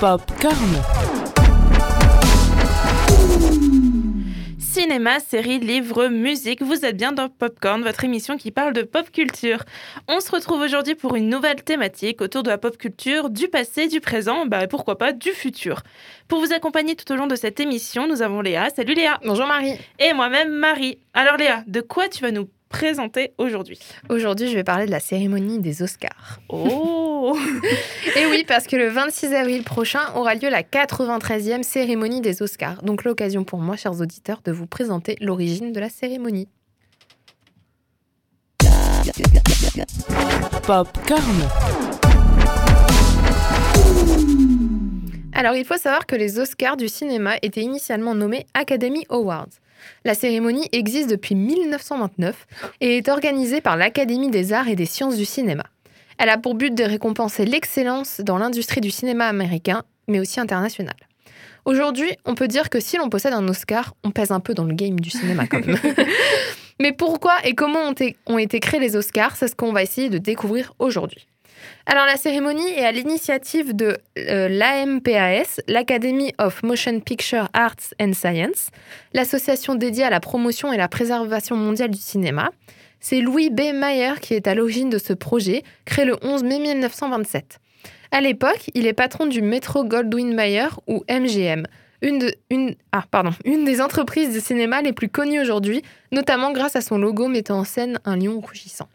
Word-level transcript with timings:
Popcorn. 0.00 0.56
Cinéma, 4.58 5.20
séries, 5.20 5.60
livres, 5.60 6.08
musique, 6.08 6.62
vous 6.62 6.84
êtes 6.84 6.96
bien 6.96 7.12
dans 7.12 7.28
Popcorn, 7.28 7.82
votre 7.82 8.04
émission 8.04 8.36
qui 8.36 8.50
parle 8.50 8.72
de 8.72 8.82
pop 8.82 9.10
culture. 9.10 9.62
On 10.08 10.20
se 10.20 10.30
retrouve 10.30 10.60
aujourd'hui 10.60 10.94
pour 10.94 11.14
une 11.14 11.28
nouvelle 11.28 11.62
thématique 11.62 12.20
autour 12.20 12.42
de 12.42 12.50
la 12.50 12.58
pop 12.58 12.76
culture, 12.76 13.30
du 13.30 13.48
passé, 13.48 13.86
du 13.88 14.00
présent, 14.00 14.46
bah 14.46 14.66
pourquoi 14.66 14.98
pas 14.98 15.12
du 15.12 15.30
futur. 15.30 15.82
Pour 16.28 16.40
vous 16.40 16.52
accompagner 16.52 16.96
tout 16.96 17.12
au 17.12 17.16
long 17.16 17.26
de 17.26 17.36
cette 17.36 17.60
émission, 17.60 18.08
nous 18.08 18.22
avons 18.22 18.40
Léa. 18.40 18.70
Salut 18.70 18.94
Léa. 18.94 19.20
Bonjour 19.24 19.46
Marie. 19.46 19.78
Et 19.98 20.12
moi-même 20.12 20.52
Marie. 20.52 20.98
Alors 21.14 21.36
Léa, 21.36 21.62
de 21.66 21.80
quoi 21.80 22.08
tu 22.08 22.22
vas 22.22 22.32
nous 22.32 22.48
présenter 22.74 23.32
aujourd'hui 23.38 23.78
Aujourd'hui, 24.08 24.48
je 24.48 24.54
vais 24.54 24.64
parler 24.64 24.86
de 24.86 24.90
la 24.90 24.98
cérémonie 24.98 25.60
des 25.60 25.82
Oscars. 25.82 26.40
Oh 26.48 27.38
Et 28.16 28.26
oui, 28.26 28.44
parce 28.48 28.66
que 28.66 28.74
le 28.74 28.88
26 28.88 29.32
avril 29.32 29.62
prochain 29.62 30.00
aura 30.16 30.34
lieu 30.34 30.48
la 30.48 30.62
93e 30.62 31.62
cérémonie 31.62 32.20
des 32.20 32.42
Oscars. 32.42 32.82
Donc 32.82 33.04
l'occasion 33.04 33.44
pour 33.44 33.60
moi, 33.60 33.76
chers 33.76 34.00
auditeurs, 34.00 34.40
de 34.44 34.50
vous 34.50 34.66
présenter 34.66 35.16
l'origine 35.20 35.72
de 35.72 35.78
la 35.78 35.88
cérémonie. 35.88 36.48
Popcorn. 40.66 41.22
Alors, 45.32 45.54
il 45.54 45.64
faut 45.64 45.76
savoir 45.76 46.06
que 46.06 46.16
les 46.16 46.40
Oscars 46.40 46.76
du 46.76 46.88
cinéma 46.88 47.36
étaient 47.42 47.60
initialement 47.60 48.16
nommés 48.16 48.46
Academy 48.54 49.04
Awards. 49.10 49.48
La 50.04 50.14
cérémonie 50.14 50.68
existe 50.72 51.10
depuis 51.10 51.34
1929 51.34 52.46
et 52.80 52.98
est 52.98 53.08
organisée 53.08 53.60
par 53.60 53.76
l'Académie 53.76 54.30
des 54.30 54.52
arts 54.52 54.68
et 54.68 54.76
des 54.76 54.86
sciences 54.86 55.16
du 55.16 55.24
cinéma. 55.24 55.64
Elle 56.18 56.28
a 56.28 56.38
pour 56.38 56.54
but 56.54 56.74
de 56.74 56.84
récompenser 56.84 57.44
l'excellence 57.44 58.20
dans 58.20 58.38
l'industrie 58.38 58.80
du 58.80 58.90
cinéma 58.90 59.26
américain, 59.26 59.82
mais 60.08 60.20
aussi 60.20 60.38
international. 60.40 60.94
Aujourd'hui, 61.64 62.10
on 62.24 62.34
peut 62.34 62.46
dire 62.48 62.68
que 62.70 62.78
si 62.78 62.98
l'on 62.98 63.08
possède 63.08 63.32
un 63.32 63.48
Oscar, 63.48 63.94
on 64.04 64.10
pèse 64.10 64.30
un 64.30 64.40
peu 64.40 64.54
dans 64.54 64.64
le 64.64 64.74
game 64.74 65.00
du 65.00 65.10
cinéma 65.10 65.46
quand 65.46 65.64
même. 65.64 65.78
mais 66.80 66.92
pourquoi 66.92 67.34
et 67.44 67.54
comment 67.54 67.80
ont, 67.80 67.92
été- 67.92 68.16
ont 68.26 68.38
été 68.38 68.60
créés 68.60 68.80
les 68.80 68.96
Oscars? 68.96 69.34
C'est 69.36 69.48
ce 69.48 69.56
qu'on 69.56 69.72
va 69.72 69.82
essayer 69.82 70.10
de 70.10 70.18
découvrir 70.18 70.74
aujourd'hui. 70.78 71.26
Alors 71.86 72.06
la 72.06 72.16
cérémonie 72.16 72.68
est 72.70 72.84
à 72.84 72.92
l'initiative 72.92 73.74
de 73.74 73.98
euh, 74.18 74.48
l'AMPAS, 74.48 75.60
l'Academy 75.68 76.32
of 76.38 76.62
Motion 76.62 77.00
Picture 77.00 77.48
Arts 77.52 77.94
and 78.00 78.12
Science, 78.14 78.70
l'association 79.12 79.74
dédiée 79.74 80.04
à 80.04 80.10
la 80.10 80.20
promotion 80.20 80.72
et 80.72 80.76
la 80.76 80.88
préservation 80.88 81.56
mondiale 81.56 81.90
du 81.90 82.00
cinéma. 82.00 82.50
C'est 83.00 83.20
Louis 83.20 83.50
B. 83.50 83.74
Mayer 83.74 84.14
qui 84.20 84.34
est 84.34 84.46
à 84.46 84.54
l'origine 84.54 84.88
de 84.88 84.98
ce 84.98 85.12
projet, 85.12 85.62
créé 85.84 86.04
le 86.04 86.16
11 86.22 86.42
mai 86.44 86.58
1927. 86.58 87.58
À 88.12 88.20
l'époque, 88.20 88.70
il 88.74 88.86
est 88.86 88.92
patron 88.92 89.26
du 89.26 89.42
Metro 89.42 89.84
Goldwyn 89.84 90.34
Mayer 90.34 90.68
ou 90.86 91.04
MGM, 91.10 91.64
ah, 92.92 93.04
une 93.44 93.64
des 93.64 93.80
entreprises 93.80 94.34
de 94.34 94.40
cinéma 94.40 94.82
les 94.82 94.92
plus 94.92 95.08
connues 95.08 95.40
aujourd'hui, 95.40 95.82
notamment 96.12 96.52
grâce 96.52 96.76
à 96.76 96.80
son 96.80 96.98
logo 96.98 97.28
mettant 97.28 97.58
en 97.58 97.64
scène 97.64 97.98
un 98.04 98.16
lion 98.16 98.40
rougissant. 98.40 98.88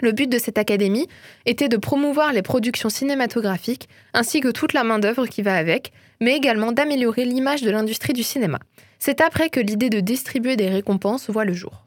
Le 0.00 0.12
but 0.12 0.28
de 0.28 0.38
cette 0.38 0.58
académie 0.58 1.06
était 1.46 1.68
de 1.68 1.76
promouvoir 1.76 2.32
les 2.32 2.42
productions 2.42 2.88
cinématographiques 2.90 3.88
ainsi 4.14 4.40
que 4.40 4.48
toute 4.48 4.72
la 4.72 4.84
main-d'œuvre 4.84 5.26
qui 5.26 5.42
va 5.42 5.56
avec, 5.56 5.92
mais 6.20 6.36
également 6.36 6.72
d'améliorer 6.72 7.24
l'image 7.24 7.62
de 7.62 7.70
l'industrie 7.70 8.12
du 8.12 8.22
cinéma. 8.22 8.58
C'est 8.98 9.20
après 9.20 9.50
que 9.50 9.60
l'idée 9.60 9.90
de 9.90 10.00
distribuer 10.00 10.56
des 10.56 10.68
récompenses 10.68 11.30
voit 11.30 11.44
le 11.44 11.52
jour. 11.52 11.82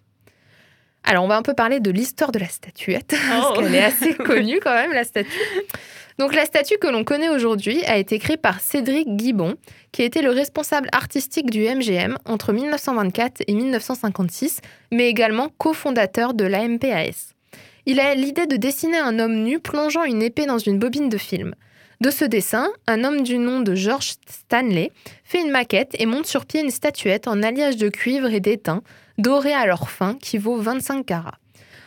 Alors, 1.04 1.24
on 1.24 1.28
va 1.28 1.38
un 1.38 1.42
peu 1.42 1.54
parler 1.54 1.80
de 1.80 1.92
l'histoire 1.92 2.32
de 2.32 2.40
la 2.40 2.48
statuette, 2.48 3.16
parce 3.30 3.48
Oh. 3.52 3.60
qu'elle 3.62 3.74
est 3.74 3.84
assez 3.84 4.14
connue 4.14 4.60
quand 4.62 4.74
même, 4.74 4.92
la 4.92 5.04
statue. 5.04 5.30
Donc, 6.20 6.36
la 6.36 6.44
statue 6.46 6.78
que 6.80 6.88
l'on 6.88 7.06
connaît 7.06 7.30
aujourd'hui 7.30 7.84
a 7.86 7.98
été 7.98 8.20
créée 8.20 8.38
par 8.38 8.60
Cédric 8.60 9.08
Guibon, 9.16 9.56
qui 9.94 10.04
était 10.04 10.22
le 10.22 10.32
responsable 10.32 10.90
artistique 10.92 11.50
du 11.50 11.62
MGM 11.64 12.18
entre 12.26 12.52
1924 12.52 13.44
et 13.48 13.54
1956, 13.54 14.60
mais 14.92 15.08
également 15.08 15.48
cofondateur 15.58 16.34
de 16.34 16.44
la 16.44 16.68
MPAS. 16.68 17.34
Il 17.92 18.00
a 18.00 18.14
l'idée 18.14 18.46
de 18.46 18.56
dessiner 18.56 19.00
un 19.00 19.18
homme 19.18 19.34
nu 19.34 19.60
plongeant 19.60 20.04
une 20.04 20.22
épée 20.22 20.46
dans 20.46 20.60
une 20.60 20.78
bobine 20.78 21.10
de 21.10 21.18
film. 21.18 21.56
De 22.02 22.12
ce 22.12 22.24
dessin, 22.24 22.70
un 22.86 23.04
homme 23.04 23.24
du 23.24 23.40
nom 23.40 23.62
de 23.62 23.74
George 23.74 24.14
Stanley 24.30 24.92
fait 25.24 25.42
une 25.42 25.50
maquette 25.50 25.96
et 25.98 26.06
monte 26.06 26.28
sur 26.28 26.46
pied 26.46 26.62
une 26.62 26.70
statuette 26.70 27.28
en 27.28 27.42
alliage 27.42 27.78
de 27.78 27.90
cuivre 27.90 28.28
et 28.32 28.42
d'étain, 28.42 28.84
dorée 29.18 29.56
à 29.56 29.66
leur 29.66 29.90
fin, 29.90 30.14
qui 30.22 30.38
vaut 30.38 30.58
25 30.58 31.04
carats. 31.04 31.40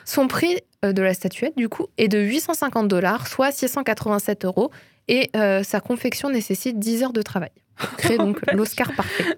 Son 0.05 0.27
prix 0.27 0.59
euh, 0.85 0.93
de 0.93 1.03
la 1.03 1.15
statuette, 1.15 1.57
du 1.57 1.69
coup, 1.69 1.87
est 1.99 2.09
de 2.09 2.19
850 2.19 2.89
dollars, 2.89 3.29
soit 3.29 3.53
687 3.53 4.45
euros, 4.45 4.73
et 5.07 5.31
euh, 5.37 5.63
sa 5.63 5.79
confection 5.79 6.31
nécessite 6.31 6.81
10 6.81 7.05
heures 7.05 7.13
de 7.13 7.23
travail. 7.23 7.53
Créer 7.99 8.19
donc 8.19 8.41
l'Oscar 8.53 8.93
parfait. 8.97 9.37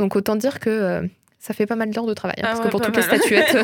Donc 0.00 0.16
autant 0.16 0.34
dire 0.34 0.58
que 0.58 0.68
euh, 0.68 1.02
ça 1.38 1.54
fait 1.54 1.66
pas 1.66 1.76
mal 1.76 1.90
d'heures 1.90 2.06
de 2.06 2.14
travail, 2.14 2.38
hein, 2.38 2.42
Ah 2.42 2.48
parce 2.48 2.58
ouais, 2.58 2.66
que 2.66 2.70
pour 2.72 2.80
toutes 2.80 2.96
les 2.96 3.02
statuettes. 3.02 3.56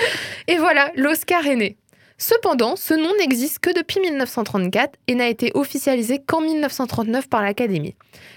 et 0.46 0.58
voilà, 0.58 0.92
l'Oscar 0.94 1.46
est 1.46 1.56
né. 1.56 1.78
Cependant, 2.18 2.76
ce 2.76 2.94
nom 2.94 3.12
n'existe 3.18 3.58
que 3.58 3.74
depuis 3.76 4.00
1934 4.00 4.98
et 5.06 5.14
n'a 5.14 5.28
été 5.28 5.50
officialisé 5.54 6.18
qu'en 6.18 6.40
1939 6.40 7.28
par 7.28 7.42
l'Académie. 7.42 7.94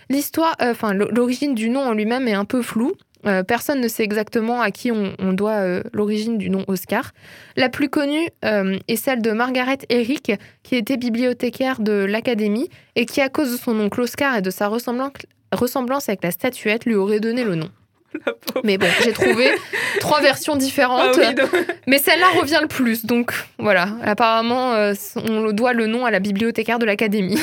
L'histoire, 0.10 0.56
euh, 0.62 0.72
enfin 0.72 0.94
l'origine 0.94 1.56
du 1.56 1.70
nom 1.70 1.82
en 1.82 1.94
lui-même 1.94 2.28
est 2.28 2.34
un 2.34 2.46
peu 2.46 2.62
floue. 2.62 2.94
Euh, 3.26 3.44
personne 3.44 3.82
ne 3.82 3.88
sait 3.88 4.04
exactement 4.04 4.62
à 4.62 4.72
qui 4.72 4.92
on, 4.92 5.34
doit 5.34 5.52
euh, 5.52 5.84
l'origine 5.94 6.38
du 6.38 6.50
nom 6.50 6.64
Oscar. 6.68 7.12
La 7.56 7.70
plus 7.70 7.90
connue 7.90 8.30
est 8.44 8.96
celle 8.96 9.22
de 9.22 9.32
Margaret 9.32 9.80
Herrick, 9.90 10.32
qui 10.64 10.76
était 10.76 10.98
bibliothécaire 10.98 11.82
de 11.82 12.06
l'Académie 12.06 12.70
et 12.96 13.06
qui, 13.06 13.22
à 13.22 13.30
cause 13.30 13.52
de 13.52 13.58
son 13.58 13.80
oncle 13.80 14.02
Oscar 14.02 14.38
et 14.38 14.42
de 14.42 14.50
sa 14.50 14.68
ressemblan- 14.68 15.12
ressemblance 15.54 16.10
avec 16.10 16.24
la 16.24 16.32
statuette, 16.32 16.86
lui 16.86 16.96
aurait 16.96 17.20
donné 17.20 17.44
le 17.44 17.56
nom. 17.56 17.70
Mais 18.64 18.78
bon, 18.78 18.88
j'ai 19.04 19.14
trouvé 19.14 19.52
trois 20.00 20.22
versions 20.22 20.54
Ah 20.56 20.58
différentes. 20.58 21.18
oui, 21.18 21.34
donc- 21.36 21.50
Mais 21.88 21.98
celle-là 22.00 22.28
revient 22.40 22.60
le 22.62 22.68
plus, 22.68 23.06
donc 23.06 23.32
voilà. 23.58 23.90
Apparemment, 24.04 24.74
euh, 24.74 24.94
on 25.16 25.52
doit 25.52 25.74
le 25.74 25.86
nom 25.88 26.06
à 26.06 26.12
la 26.12 26.20
bibliothécaire 26.20 26.80
de 26.80 26.86
l'Académie. 26.86 27.40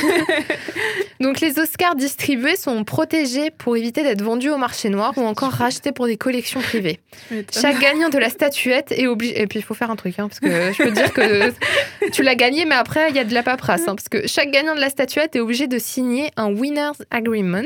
donc 1.20 1.40
les 1.40 1.58
Oscars 1.58 1.94
distribués 1.94 2.56
sont 2.56 2.84
protégés 2.84 3.50
pour 3.50 3.76
éviter 3.76 4.02
d'être 4.02 4.22
vendus 4.22 4.50
au 4.50 4.56
marché 4.58 4.88
noir 4.88 5.12
ou 5.16 5.22
encore 5.24 5.50
rachetés 5.52 5.92
pour 5.92 6.06
des 6.06 6.16
collections 6.16 6.60
privées. 6.60 7.00
Chaque 7.52 7.78
gagnant 7.80 8.08
de 8.08 8.18
la 8.18 8.28
statuette 8.28 8.92
est 8.92 9.06
obligé... 9.06 9.40
Et 9.40 9.46
puis 9.46 9.58
il 9.60 9.62
faut 9.62 9.74
faire 9.74 9.90
un 9.90 9.96
truc, 9.96 10.18
hein, 10.18 10.28
parce 10.28 10.40
que 10.40 10.72
je 10.72 10.82
peux 10.82 10.90
dire 10.90 11.12
que 11.12 11.52
tu 12.10 12.22
l'as 12.22 12.34
gagné, 12.34 12.64
mais 12.64 12.74
après, 12.74 13.10
il 13.10 13.16
y 13.16 13.18
a 13.18 13.24
de 13.24 13.34
la 13.34 13.42
paperasse. 13.42 13.82
hein, 13.88 13.94
parce 13.96 14.08
que 14.08 14.26
chaque 14.26 14.50
gagnant 14.50 14.74
de 14.74 14.80
la 14.80 14.90
statuette 14.90 15.36
est 15.36 15.40
obligé 15.40 15.66
de 15.66 15.78
signer 15.78 16.30
un 16.36 16.52
Winner's 16.52 16.98
Agreement, 17.10 17.62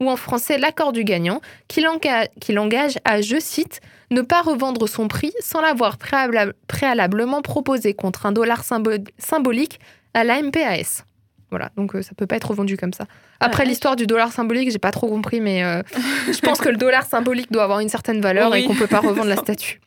ou 0.00 0.10
en 0.10 0.16
français 0.16 0.58
l'accord 0.58 0.92
du 0.92 1.04
gagnant, 1.04 1.40
qui 1.68 1.80
l'enga- 1.80 2.28
qui 2.40 2.52
l'engage 2.52 2.98
à, 3.04 3.20
je 3.20 3.38
cite, 3.40 3.80
ne 4.10 4.20
pas 4.22 4.42
revendre 4.42 4.88
son 4.88 5.08
prix 5.08 5.32
sans 5.40 5.60
l'avoir 5.60 5.96
préalable- 5.98 6.54
préalablement 6.68 7.42
proposé 7.42 7.94
contre 7.94 8.26
un 8.26 8.32
dollar 8.32 8.62
symbo- 8.64 9.04
symbolique 9.18 9.80
à 10.14 10.24
la 10.24 10.40
MPAS. 10.42 11.04
Voilà, 11.50 11.70
donc 11.76 11.94
euh, 11.94 12.02
ça 12.02 12.10
peut 12.16 12.26
pas 12.26 12.34
être 12.36 12.50
revendu 12.50 12.76
comme 12.76 12.92
ça. 12.92 13.04
Après 13.38 13.62
ouais. 13.62 13.68
l'histoire 13.68 13.94
du 13.94 14.06
dollar 14.08 14.32
symbolique, 14.32 14.72
j'ai 14.72 14.78
pas 14.78 14.90
trop 14.90 15.06
compris, 15.06 15.40
mais 15.40 15.62
euh, 15.62 15.82
je 16.26 16.40
pense 16.40 16.58
que 16.58 16.68
le 16.68 16.76
dollar 16.76 17.04
symbolique 17.06 17.52
doit 17.52 17.62
avoir 17.62 17.78
une 17.80 17.88
certaine 17.88 18.20
valeur 18.20 18.50
Oui. 18.50 18.60
et 18.60 18.66
qu'on 18.66 18.74
peut 18.74 18.88
pas 18.88 18.98
revendre 19.00 19.28
la 19.28 19.36
statue. 19.46 19.80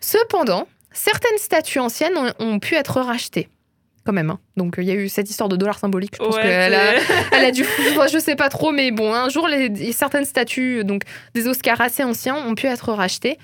Cependant, 0.00 0.68
certaines 0.92 1.38
statues 1.38 1.80
anciennes 1.80 2.16
ont, 2.16 2.32
ont 2.38 2.58
pu 2.60 2.74
être 2.74 3.00
rachetées. 3.00 3.48
Quand 4.08 4.14
même. 4.14 4.30
hein. 4.30 4.38
Donc 4.56 4.78
euh, 4.78 4.82
il 4.82 4.88
y 4.88 4.90
a 4.90 4.94
eu 4.94 5.06
cette 5.10 5.28
histoire 5.28 5.50
de 5.50 5.56
dollar 5.56 5.78
symbolique. 5.78 6.14
Je 6.14 6.24
pense 6.24 6.34
Ouais, 6.36 6.40
qu'elle 6.40 6.72
a, 6.72 6.94
elle 7.32 7.44
a 7.44 7.50
dû. 7.50 7.62
Je 8.10 8.18
sais 8.18 8.36
pas 8.36 8.48
trop, 8.48 8.72
mais 8.72 8.90
bon, 8.90 9.12
un 9.12 9.28
jour, 9.28 9.46
les, 9.48 9.92
certaines 9.92 10.24
statues, 10.24 10.82
donc 10.82 11.02
des 11.34 11.46
Oscars 11.46 11.82
assez 11.82 12.02
anciens, 12.02 12.34
ont 12.34 12.54
pu 12.54 12.68
être 12.68 12.90
rachetées. 12.94 13.36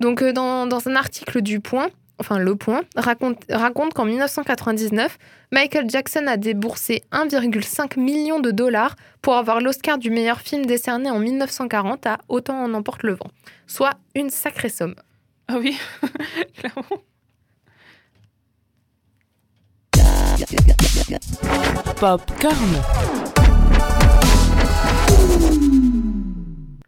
Donc, 0.00 0.20
euh, 0.20 0.32
dans, 0.32 0.66
dans 0.66 0.88
un 0.88 0.96
article 0.96 1.40
du 1.40 1.60
Point, 1.60 1.90
enfin 2.18 2.40
Le 2.40 2.56
Point, 2.56 2.80
raconte, 2.96 3.44
raconte 3.48 3.94
qu'en 3.94 4.06
1999, 4.06 5.18
Michael 5.52 5.88
Jackson 5.88 6.26
a 6.26 6.36
déboursé 6.36 7.04
1,5 7.12 8.00
million 8.00 8.40
de 8.40 8.50
dollars 8.50 8.96
pour 9.22 9.36
avoir 9.36 9.60
l'Oscar 9.60 9.98
du 9.98 10.10
meilleur 10.10 10.40
film 10.40 10.66
décerné 10.66 11.10
en 11.12 11.20
1940 11.20 12.06
à 12.08 12.18
Autant 12.28 12.60
en 12.60 12.74
emporte 12.74 13.04
le 13.04 13.12
vent, 13.12 13.30
soit 13.68 13.92
une 14.16 14.30
sacrée 14.30 14.68
somme. 14.68 14.96
Ah 15.46 15.58
oui, 15.60 15.78
clairement. 16.58 17.02
Popcorn. 21.98 22.54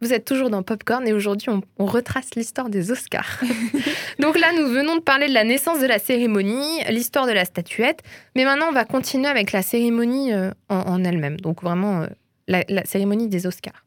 Vous 0.03 0.13
êtes 0.13 0.25
toujours 0.25 0.51
dans 0.51 0.63
Popcorn 0.63 1.07
et 1.07 1.13
aujourd'hui 1.13 1.49
on, 1.49 1.63
on 1.79 1.87
retrace 1.87 2.35
l'histoire 2.37 2.69
des 2.69 2.91
Oscars. 2.91 3.41
Donc 4.19 4.39
là 4.39 4.49
nous 4.57 4.69
venons 4.69 4.97
de 4.97 5.01
parler 5.01 5.29
de 5.29 5.35
la 5.35 5.45
naissance 5.45 5.81
de 5.81 5.87
la 5.87 5.99
cérémonie, 5.99 6.83
l'histoire 6.91 7.27
de 7.27 7.33
la 7.33 7.45
statuette, 7.45 8.01
mais 8.37 8.45
maintenant 8.45 8.67
on 8.69 8.73
va 8.73 8.85
continuer 8.85 9.29
avec 9.29 9.53
la 9.53 9.63
cérémonie 9.63 10.33
euh, 10.33 10.51
en, 10.69 10.81
en 10.81 11.05
elle-même, 11.05 11.39
donc 11.41 11.63
vraiment 11.63 12.03
euh, 12.03 12.07
la, 12.49 12.65
la 12.69 12.85
cérémonie 12.85 13.29
des 13.29 13.47
Oscars. 13.47 13.87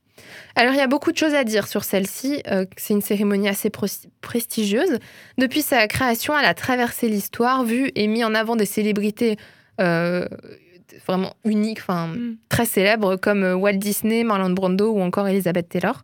Alors 0.56 0.74
il 0.74 0.78
y 0.78 0.82
a 0.82 0.88
beaucoup 0.88 1.12
de 1.12 1.18
choses 1.18 1.34
à 1.34 1.44
dire 1.44 1.68
sur 1.68 1.84
celle-ci, 1.84 2.42
euh, 2.48 2.66
c'est 2.78 2.94
une 2.94 3.02
cérémonie 3.02 3.50
assez 3.50 3.70
prestigieuse. 4.22 5.00
Depuis 5.38 5.62
sa 5.62 5.88
création, 5.88 6.38
elle 6.38 6.46
a 6.46 6.54
traversé 6.54 7.08
l'histoire, 7.10 7.64
vu 7.64 7.92
et 7.96 8.08
mis 8.08 8.24
en 8.24 8.34
avant 8.34 8.56
des 8.56 8.66
célébrités 8.66 9.38
vraiment 11.08 11.34
uniques, 11.44 11.80
enfin 11.80 12.08
Mm. 12.08 12.38
très 12.50 12.66
célèbres, 12.66 13.16
comme 13.16 13.44
euh, 13.44 13.56
Walt 13.56 13.74
Disney, 13.74 14.24
Marlon 14.24 14.52
Brando 14.52 14.92
ou 14.92 15.02
encore 15.02 15.28
Elizabeth 15.28 15.70
Taylor. 15.70 16.04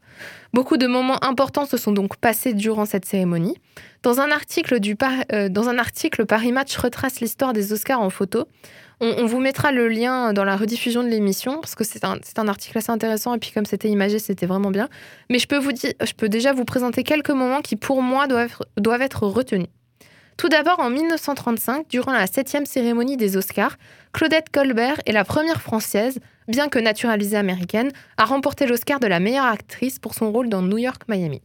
Beaucoup 0.53 0.77
de 0.77 0.87
moments 0.87 1.23
importants 1.23 1.65
se 1.65 1.77
sont 1.77 1.91
donc 1.91 2.17
passés 2.17 2.53
durant 2.53 2.85
cette 2.85 3.05
cérémonie. 3.05 3.55
Dans 4.01 4.19
un 4.19 4.31
article, 4.31 4.79
du 4.79 4.95
Par- 4.95 5.11
euh, 5.31 5.49
dans 5.49 5.69
un 5.69 5.77
article 5.77 6.25
Paris 6.25 6.51
Match 6.51 6.75
retrace 6.77 7.19
l'histoire 7.21 7.53
des 7.53 7.71
Oscars 7.73 8.01
en 8.01 8.09
photo. 8.09 8.47
On, 9.01 9.13
on 9.19 9.25
vous 9.27 9.39
mettra 9.39 9.71
le 9.71 9.87
lien 9.87 10.33
dans 10.33 10.43
la 10.43 10.57
rediffusion 10.57 11.03
de 11.03 11.09
l'émission, 11.09 11.55
parce 11.61 11.75
que 11.75 11.83
c'est 11.83 12.03
un, 12.03 12.47
article 12.47 12.77
assez 12.77 12.91
intéressant, 12.91 13.33
et 13.33 13.37
puis 13.37 13.51
comme 13.51 13.65
c'était 13.65 13.89
imagé, 13.89 14.19
c'était 14.19 14.45
vraiment 14.45 14.71
bien. 14.71 14.89
Mais 15.29 15.39
je 15.39 15.47
peux, 15.47 15.57
vous 15.57 15.71
dire, 15.71 15.93
je 16.03 16.13
peux 16.13 16.27
déjà 16.29 16.51
vous 16.51 16.65
présenter 16.65 17.03
quelques 17.03 17.29
moments 17.29 17.61
qui, 17.61 17.75
pour 17.75 18.01
moi, 18.01 18.27
doivent, 18.27 18.57
doivent 18.77 19.01
être 19.01 19.23
retenus. 19.25 19.67
Tout 20.39 20.47
d'abord, 20.47 20.79
en 20.79 20.89
1935, 20.89 21.89
durant 21.89 22.13
la 22.13 22.25
septième 22.25 22.65
cérémonie 22.65 23.17
des 23.17 23.35
Oscars, 23.35 23.75
Claudette 24.13 24.49
Colbert 24.49 24.95
est 25.05 25.11
la 25.11 25.25
première 25.25 25.61
française, 25.61 26.19
bien 26.47 26.69
que 26.69 26.79
naturalisée 26.79 27.35
américaine, 27.35 27.91
à 28.15 28.23
remporter 28.23 28.65
l'Oscar 28.65 29.01
de 29.01 29.07
la 29.07 29.19
meilleure 29.19 29.47
actrice 29.47 29.99
pour 29.99 30.13
son 30.13 30.31
rôle 30.31 30.47
dans 30.47 30.61
New 30.61 30.77
York, 30.77 31.01
Miami. 31.09 31.41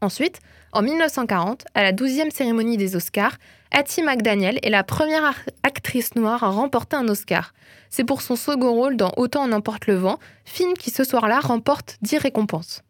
Ensuite, 0.00 0.40
en 0.72 0.80
1940, 0.80 1.66
à 1.74 1.82
la 1.82 1.92
12e 1.92 2.30
cérémonie 2.30 2.78
des 2.78 2.96
Oscars, 2.96 3.36
Hattie 3.72 4.02
McDaniel 4.02 4.58
est 4.62 4.70
la 4.70 4.82
première 4.82 5.34
actrice 5.62 6.14
noire 6.14 6.44
à 6.44 6.48
remporter 6.48 6.96
un 6.96 7.06
Oscar. 7.08 7.52
C'est 7.90 8.04
pour 8.04 8.22
son 8.22 8.36
second 8.36 8.72
rôle 8.72 8.96
dans 8.96 9.12
Autant 9.18 9.42
en 9.42 9.52
emporte 9.52 9.86
le 9.86 9.96
vent, 9.96 10.18
film 10.46 10.72
qui 10.78 10.90
ce 10.90 11.04
soir-là 11.04 11.40
remporte 11.40 11.98
10 12.00 12.16
récompenses. 12.16 12.82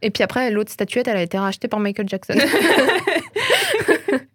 Et 0.00 0.10
puis 0.10 0.22
après, 0.22 0.50
l'autre 0.52 0.70
statuette, 0.70 1.08
elle 1.08 1.16
a 1.16 1.22
été 1.22 1.38
rachetée 1.38 1.66
par 1.66 1.80
Michael 1.80 2.08
Jackson. 2.08 2.34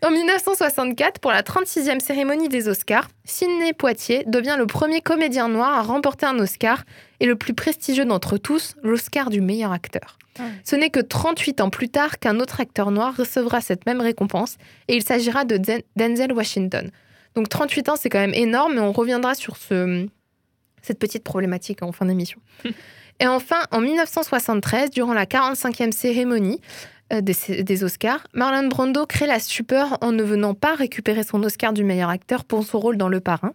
En 0.00 0.12
1964, 0.12 1.18
pour 1.18 1.32
la 1.32 1.42
36e 1.42 1.98
cérémonie 1.98 2.48
des 2.48 2.68
Oscars, 2.68 3.08
Sidney 3.24 3.72
Poitier 3.72 4.22
devient 4.28 4.54
le 4.56 4.66
premier 4.66 5.00
comédien 5.00 5.48
noir 5.48 5.76
à 5.76 5.82
remporter 5.82 6.24
un 6.24 6.38
Oscar 6.38 6.84
et 7.18 7.26
le 7.26 7.34
plus 7.34 7.52
prestigieux 7.52 8.04
d'entre 8.04 8.38
tous, 8.38 8.76
l'Oscar 8.84 9.28
du 9.28 9.40
meilleur 9.40 9.72
acteur. 9.72 10.16
Ah. 10.38 10.44
Ce 10.62 10.76
n'est 10.76 10.90
que 10.90 11.00
38 11.00 11.60
ans 11.60 11.70
plus 11.70 11.88
tard 11.88 12.20
qu'un 12.20 12.38
autre 12.38 12.60
acteur 12.60 12.92
noir 12.92 13.16
recevra 13.16 13.60
cette 13.60 13.86
même 13.86 14.00
récompense 14.00 14.56
et 14.86 14.94
il 14.94 15.02
s'agira 15.02 15.44
de 15.44 15.56
Den- 15.56 15.82
Denzel 15.96 16.32
Washington. 16.32 16.92
Donc 17.34 17.48
38 17.48 17.88
ans, 17.88 17.96
c'est 17.96 18.08
quand 18.08 18.20
même 18.20 18.34
énorme, 18.34 18.74
mais 18.74 18.80
on 18.80 18.92
reviendra 18.92 19.34
sur 19.34 19.56
ce, 19.56 20.06
cette 20.80 21.00
petite 21.00 21.24
problématique 21.24 21.82
en 21.82 21.90
fin 21.90 22.06
d'émission. 22.06 22.40
et 23.20 23.26
enfin, 23.26 23.62
en 23.72 23.80
1973, 23.80 24.90
durant 24.90 25.12
la 25.12 25.24
45e 25.26 25.90
cérémonie, 25.90 26.60
des, 27.10 27.62
des 27.62 27.84
Oscars, 27.84 28.26
Marlon 28.34 28.68
Brando 28.68 29.06
crée 29.06 29.26
la 29.26 29.38
stupeur 29.38 29.98
en 30.00 30.12
ne 30.12 30.22
venant 30.22 30.54
pas 30.54 30.74
récupérer 30.74 31.22
son 31.22 31.42
Oscar 31.42 31.72
du 31.72 31.84
meilleur 31.84 32.10
acteur 32.10 32.44
pour 32.44 32.64
son 32.64 32.78
rôle 32.78 32.96
dans 32.96 33.08
Le 33.08 33.20
Parrain. 33.20 33.52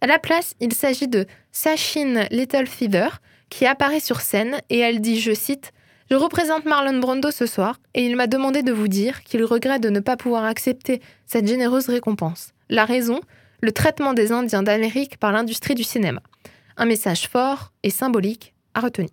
À 0.00 0.06
la 0.06 0.18
place, 0.18 0.54
il 0.60 0.72
s'agit 0.72 1.08
de 1.08 1.26
Sachin 1.52 2.26
Little 2.30 2.66
qui 3.48 3.66
apparaît 3.66 4.00
sur 4.00 4.20
scène 4.20 4.60
et 4.70 4.78
elle 4.78 5.00
dit, 5.00 5.20
je 5.20 5.32
cite, 5.32 5.72
Je 6.10 6.16
représente 6.16 6.64
Marlon 6.64 6.98
Brando 6.98 7.30
ce 7.30 7.46
soir 7.46 7.78
et 7.94 8.04
il 8.04 8.16
m'a 8.16 8.26
demandé 8.26 8.62
de 8.62 8.72
vous 8.72 8.88
dire 8.88 9.22
qu'il 9.22 9.44
regrette 9.44 9.82
de 9.82 9.90
ne 9.90 10.00
pas 10.00 10.16
pouvoir 10.16 10.44
accepter 10.44 11.00
cette 11.26 11.46
généreuse 11.46 11.88
récompense. 11.88 12.52
La 12.68 12.84
raison 12.84 13.20
Le 13.60 13.72
traitement 13.72 14.14
des 14.14 14.32
Indiens 14.32 14.62
d'Amérique 14.62 15.18
par 15.18 15.32
l'industrie 15.32 15.74
du 15.74 15.84
cinéma. 15.84 16.20
Un 16.76 16.86
message 16.86 17.28
fort 17.28 17.72
et 17.82 17.90
symbolique 17.90 18.54
à 18.74 18.80
retenir. 18.80 19.10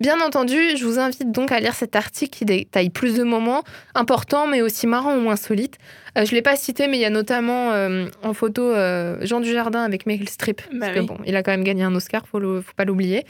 Bien 0.00 0.20
entendu, 0.20 0.76
je 0.76 0.84
vous 0.84 0.98
invite 0.98 1.30
donc 1.30 1.52
à 1.52 1.60
lire 1.60 1.74
cet 1.74 1.94
article 1.94 2.36
qui 2.36 2.44
détaille 2.44 2.90
plus 2.90 3.14
de 3.14 3.22
moments 3.22 3.62
importants, 3.94 4.48
mais 4.48 4.60
aussi 4.60 4.88
marrants 4.88 5.16
ou 5.16 5.30
insolites. 5.30 5.78
Euh, 6.18 6.24
je 6.24 6.32
ne 6.32 6.36
l'ai 6.36 6.42
pas 6.42 6.56
cité, 6.56 6.88
mais 6.88 6.98
il 6.98 7.00
y 7.00 7.04
a 7.04 7.10
notamment 7.10 7.72
euh, 7.72 8.06
en 8.22 8.34
photo 8.34 8.62
euh, 8.62 9.18
Jean 9.22 9.40
Dujardin 9.40 9.82
avec 9.82 10.06
Meryl 10.06 10.28
Streep. 10.28 10.60
Bah 10.72 10.86
parce 10.86 10.92
que 10.94 11.00
bon, 11.02 11.18
il 11.24 11.36
a 11.36 11.42
quand 11.42 11.52
même 11.52 11.62
gagné 11.62 11.84
un 11.84 11.94
Oscar, 11.94 12.26
faut 12.26 12.40
le, 12.40 12.60
faut 12.60 12.72
pas 12.76 12.84
l'oublier. 12.84 13.24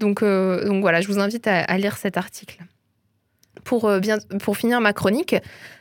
Donc, 0.00 0.22
donc 0.22 0.80
voilà, 0.80 1.00
je 1.00 1.08
vous 1.08 1.18
invite 1.18 1.46
à, 1.46 1.60
à 1.60 1.76
lire 1.76 1.96
cet 1.96 2.16
article. 2.16 2.58
Pour, 3.62 3.90
bien, 3.98 4.18
pour 4.42 4.56
finir 4.56 4.80
ma 4.80 4.92
chronique, 4.92 5.36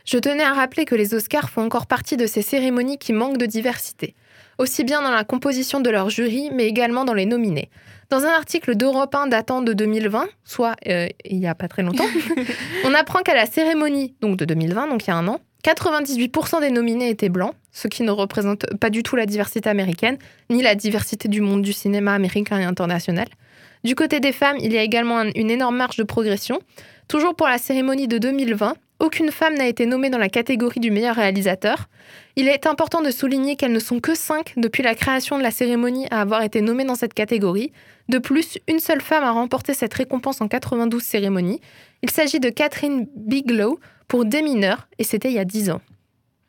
je 0.06 0.18
tenais 0.18 0.44
à 0.44 0.54
rappeler 0.54 0.86
que 0.86 0.96
les 0.96 1.14
Oscars 1.14 1.50
font 1.50 1.64
encore 1.64 1.88
partie 1.88 2.18
de 2.18 2.28
ces 2.28 2.42
cérémonies 2.42 2.98
qui 2.98 3.14
manquent 3.14 3.38
de 3.38 3.46
diversité, 3.46 4.16
aussi 4.58 4.84
bien 4.84 5.02
dans 5.02 5.12
la 5.12 5.24
composition 5.24 5.80
de 5.82 5.90
leur 5.90 6.10
jury, 6.10 6.50
mais 6.54 6.66
également 6.66 7.04
dans 7.04 7.14
les 7.14 7.26
nominés. 7.26 7.70
Dans 8.10 8.24
un 8.24 8.30
article 8.30 8.76
d'Europe 8.76 9.14
1 9.16 9.28
datant 9.28 9.62
de 9.62 9.74
2020, 9.74 10.26
soit 10.44 10.76
euh, 10.88 11.08
il 11.26 11.40
n'y 11.40 11.48
a 11.48 11.56
pas 11.56 11.68
très 11.68 11.82
longtemps, 11.84 12.06
on 12.86 12.94
apprend 12.94 13.20
qu'à 13.22 13.34
la 13.36 13.46
cérémonie 13.46 14.14
donc 14.22 14.38
de 14.38 14.46
2020, 14.46 14.88
donc 14.88 15.06
il 15.06 15.10
y 15.10 15.12
a 15.12 15.16
un 15.16 15.28
an, 15.28 15.40
98% 15.64 16.60
des 16.62 16.70
nominés 16.70 17.10
étaient 17.10 17.30
blancs, 17.30 17.54
ce 17.72 17.88
qui 17.88 18.04
ne 18.04 18.12
représente 18.12 18.66
pas 18.78 18.90
du 18.90 19.02
tout 19.04 19.16
la 19.16 19.26
diversité 19.26 19.70
américaine, 19.70 20.18
ni 20.50 20.62
la 20.62 20.76
diversité 20.76 21.28
du 21.30 21.42
monde 21.42 21.62
du 21.62 21.74
cinéma 21.74 22.14
américain 22.14 22.60
et 22.60 22.64
international. 22.66 23.28
Du 23.84 23.96
côté 23.96 24.20
des 24.20 24.32
femmes, 24.32 24.58
il 24.60 24.72
y 24.74 24.78
a 24.78 24.84
également 24.84 25.20
un- 25.20 25.32
une 25.36 25.50
énorme 25.52 25.78
marge 25.78 25.98
de 25.98 26.04
progression. 26.04 26.60
Toujours 27.08 27.36
pour 27.36 27.48
la 27.48 27.58
cérémonie 27.58 28.08
de 28.08 28.18
2020, 28.18 28.76
aucune 29.00 29.32
femme 29.32 29.56
n'a 29.56 29.68
été 29.68 29.86
nommée 29.86 30.10
dans 30.10 30.18
la 30.18 30.30
catégorie 30.30 30.80
du 30.80 30.92
meilleur 30.92 31.16
réalisateur. 31.16 31.90
Il 32.36 32.48
est 32.48 32.66
important 32.68 33.02
de 33.02 33.12
souligner 33.12 33.56
qu'elles 33.56 33.72
ne 33.74 33.80
sont 33.80 34.00
que 34.00 34.16
5 34.16 34.54
depuis 34.58 34.82
la 34.84 34.96
création 34.96 35.38
de 35.38 35.44
la 35.44 35.52
cérémonie 35.52 36.08
à 36.12 36.22
avoir 36.22 36.42
été 36.44 36.62
nommées 36.62 36.86
dans 36.86 36.96
cette 36.96 37.14
catégorie. 37.14 37.72
De 38.10 38.18
plus, 38.18 38.58
une 38.68 38.80
seule 38.80 39.02
femme 39.02 39.24
a 39.24 39.32
remporté 39.32 39.74
cette 39.74 39.94
récompense 39.94 40.42
en 40.42 40.48
92 40.48 41.02
cérémonies. 41.02 41.60
Il 42.02 42.10
s'agit 42.12 42.40
de 42.40 42.50
Catherine 42.50 43.08
Bigelow 43.16 43.80
pour 44.08 44.26
Des 44.26 44.42
mineurs, 44.42 44.88
et 45.00 45.04
c'était 45.04 45.30
il 45.30 45.36
y 45.36 45.40
a 45.40 45.46
10 45.46 45.72
ans. 45.72 45.82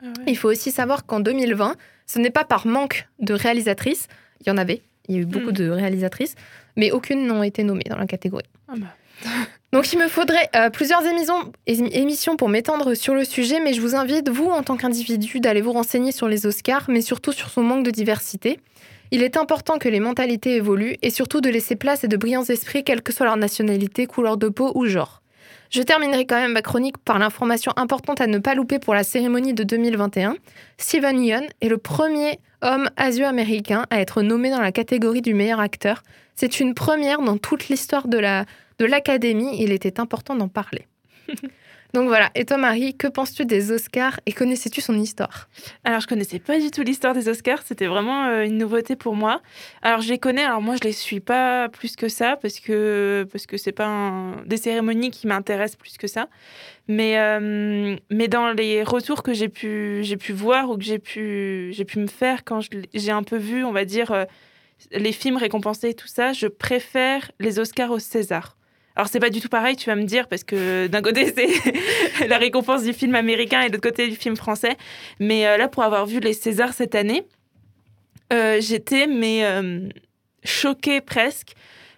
Ah 0.02 0.06
ouais. 0.06 0.25
Il 0.29 0.37
faut 0.37 0.49
aussi 0.50 0.70
savoir 0.70 1.06
qu'en 1.06 1.20
2020, 1.20 1.76
ce 2.06 2.19
n'est 2.19 2.31
pas 2.31 2.44
par 2.44 2.67
manque 2.67 3.08
de 3.20 3.35
réalisatrices, 3.35 4.08
il 4.41 4.49
y 4.49 4.50
en 4.50 4.58
avait, 4.58 4.82
il 5.08 5.14
y 5.14 5.19
a 5.19 5.23
eu 5.23 5.26
beaucoup 5.26 5.50
Hmm. 5.50 5.52
de 5.52 5.70
réalisatrices, 5.70 6.35
mais 6.76 6.91
aucune 6.91 7.26
n'ont 7.26 7.43
été 7.43 7.62
nommées 7.62 7.85
dans 7.88 7.96
la 7.96 8.06
catégorie. 8.06 8.44
Ah 8.69 8.75
bah. 8.76 8.87
Donc 9.74 9.92
il 9.92 9.98
me 9.98 10.06
faudrait 10.06 10.48
euh, 10.54 10.70
plusieurs 10.70 11.04
émissions, 11.04 11.50
émi- 11.66 11.90
émissions 11.92 12.36
pour 12.36 12.48
m'étendre 12.48 12.94
sur 12.94 13.12
le 13.12 13.24
sujet, 13.24 13.58
mais 13.58 13.72
je 13.72 13.80
vous 13.80 13.96
invite, 13.96 14.28
vous 14.28 14.46
en 14.46 14.62
tant 14.62 14.76
qu'individu, 14.76 15.40
d'aller 15.40 15.62
vous 15.62 15.72
renseigner 15.72 16.12
sur 16.12 16.28
les 16.28 16.46
Oscars, 16.46 16.84
mais 16.86 17.00
surtout 17.00 17.32
sur 17.32 17.48
son 17.50 17.62
manque 17.62 17.84
de 17.84 17.90
diversité. 17.90 18.60
Il 19.10 19.20
est 19.20 19.36
important 19.36 19.78
que 19.78 19.88
les 19.88 19.98
mentalités 19.98 20.54
évoluent 20.54 20.94
et 21.02 21.10
surtout 21.10 21.40
de 21.40 21.50
laisser 21.50 21.74
place 21.74 22.04
à 22.04 22.06
de 22.06 22.16
brillants 22.16 22.44
esprits, 22.44 22.84
quelle 22.84 23.02
que 23.02 23.12
soit 23.12 23.26
leur 23.26 23.36
nationalité, 23.36 24.06
couleur 24.06 24.36
de 24.36 24.48
peau 24.48 24.70
ou 24.76 24.86
genre. 24.86 25.22
Je 25.70 25.82
terminerai 25.82 26.24
quand 26.24 26.36
même 26.40 26.52
ma 26.52 26.62
chronique 26.62 26.98
par 26.98 27.18
l'information 27.18 27.72
importante 27.74 28.20
à 28.20 28.28
ne 28.28 28.38
pas 28.38 28.54
louper 28.54 28.78
pour 28.78 28.94
la 28.94 29.02
cérémonie 29.02 29.54
de 29.54 29.64
2021. 29.64 30.36
Steven 30.78 31.20
Yeun 31.20 31.46
est 31.60 31.68
le 31.68 31.78
premier 31.78 32.38
homme 32.62 32.88
asio-américain 32.96 33.86
à 33.90 33.98
être 33.98 34.22
nommé 34.22 34.50
dans 34.50 34.60
la 34.60 34.70
catégorie 34.70 35.20
du 35.20 35.34
meilleur 35.34 35.58
acteur. 35.58 36.04
C'est 36.36 36.60
une 36.60 36.74
première 36.74 37.20
dans 37.22 37.38
toute 37.38 37.69
l'histoire 37.69 38.06
de 38.06 38.19
la 38.19 38.44
de 38.78 38.84
l'Académie. 38.86 39.56
Il 39.62 39.72
était 39.72 40.00
important 40.00 40.34
d'en 40.36 40.48
parler. 40.48 40.86
Donc 41.94 42.08
voilà. 42.08 42.28
Et 42.34 42.44
toi, 42.44 42.56
Marie, 42.56 42.96
que 42.96 43.06
penses-tu 43.06 43.44
des 43.46 43.70
Oscars 43.70 44.19
et 44.26 44.32
connaissais-tu 44.32 44.81
son 44.81 44.98
histoire? 44.98 45.48
Alors, 45.84 46.00
je 46.00 46.08
connaissais 46.08 46.40
pas 46.40 46.58
du 46.58 46.72
tout 46.72 46.82
l'histoire 46.82 47.14
des 47.14 47.28
Oscars. 47.28 47.62
C'était 47.64 47.86
vraiment 47.86 48.24
euh, 48.24 48.43
une 48.44 48.58
nouveauté 48.58 48.96
pour 48.96 49.14
moi. 49.14 49.40
Alors, 49.81 50.00
je 50.00 50.08
les 50.08 50.19
connais. 50.19 50.43
Alors, 50.43 50.60
moi, 50.60 50.74
je 50.74 50.81
les 50.82 50.90
suis 50.93 51.20
pas 51.20 51.69
plus 51.69 51.94
que 51.94 52.08
ça 52.08 52.36
parce 52.43 52.58
que 52.58 53.28
parce 53.31 53.46
que 53.46 53.56
c'est 53.56 53.70
pas 53.70 53.86
un- 53.86 54.43
des 54.44 54.56
cérémonies 54.56 55.12
qui 55.12 55.28
m'intéressent 55.28 55.76
plus 55.76 55.96
que 55.96 56.08
ça. 56.08 56.28
Mais 56.88 57.16
euh, 57.16 57.94
mais 58.10 58.26
dans 58.26 58.50
les 58.50 58.82
retours 58.82 59.22
que 59.22 59.32
j'ai 59.32 59.48
pu 59.48 60.00
j'ai 60.02 60.16
pu 60.16 60.32
voir 60.32 60.70
ou 60.70 60.76
que 60.76 60.82
j'ai 60.82 60.98
pu 60.98 61.69
j'ai 61.72 61.84
pu 61.84 62.00
me 62.00 62.08
faire 62.08 62.43
quand 62.44 62.58
j'ai 62.93 63.12
un 63.12 63.22
peu 63.22 63.36
vu, 63.36 63.64
on 63.64 63.70
va 63.72 63.84
dire 63.84 64.10
euh, 64.10 64.24
les 64.90 65.12
films 65.12 65.36
récompensés 65.36 65.90
et 65.90 65.94
tout 65.94 66.08
ça, 66.08 66.32
je 66.32 66.48
préfère 66.48 67.31
les 67.38 67.60
Oscars 67.60 67.93
au 67.93 68.00
César. 68.00 68.56
Alors 68.96 69.08
c'est 69.08 69.20
pas 69.20 69.31
du 69.31 69.41
tout 69.41 69.48
pareil, 69.48 69.77
tu 69.77 69.91
vas 69.91 69.96
me 69.96 70.05
dire, 70.05 70.29
parce 70.29 70.44
que 70.44 70.86
d'un 70.86 71.03
côté 71.03 71.32
c'est 71.36 72.29
la 72.29 72.39
récompense 72.39 72.84
du 72.84 72.93
film 72.93 73.15
américain 73.15 73.63
et 73.63 73.69
de 73.69 73.72
l'autre 73.72 73.89
côté 73.89 74.08
du 74.08 74.17
film 74.17 74.36
français. 74.36 74.77
Mais 75.19 75.46
euh, 75.46 75.56
là, 75.56 75.69
pour 75.69 75.82
avoir 75.82 76.06
vu 76.06 76.20
les 76.20 76.32
Césars 76.32 76.74
cette 76.74 76.94
année, 76.94 77.24
euh, 78.32 78.60
j'étais 78.60 79.06
mais 79.06 79.44
euh, 79.44 79.89
choquée 80.44 81.01
presque 81.01 81.55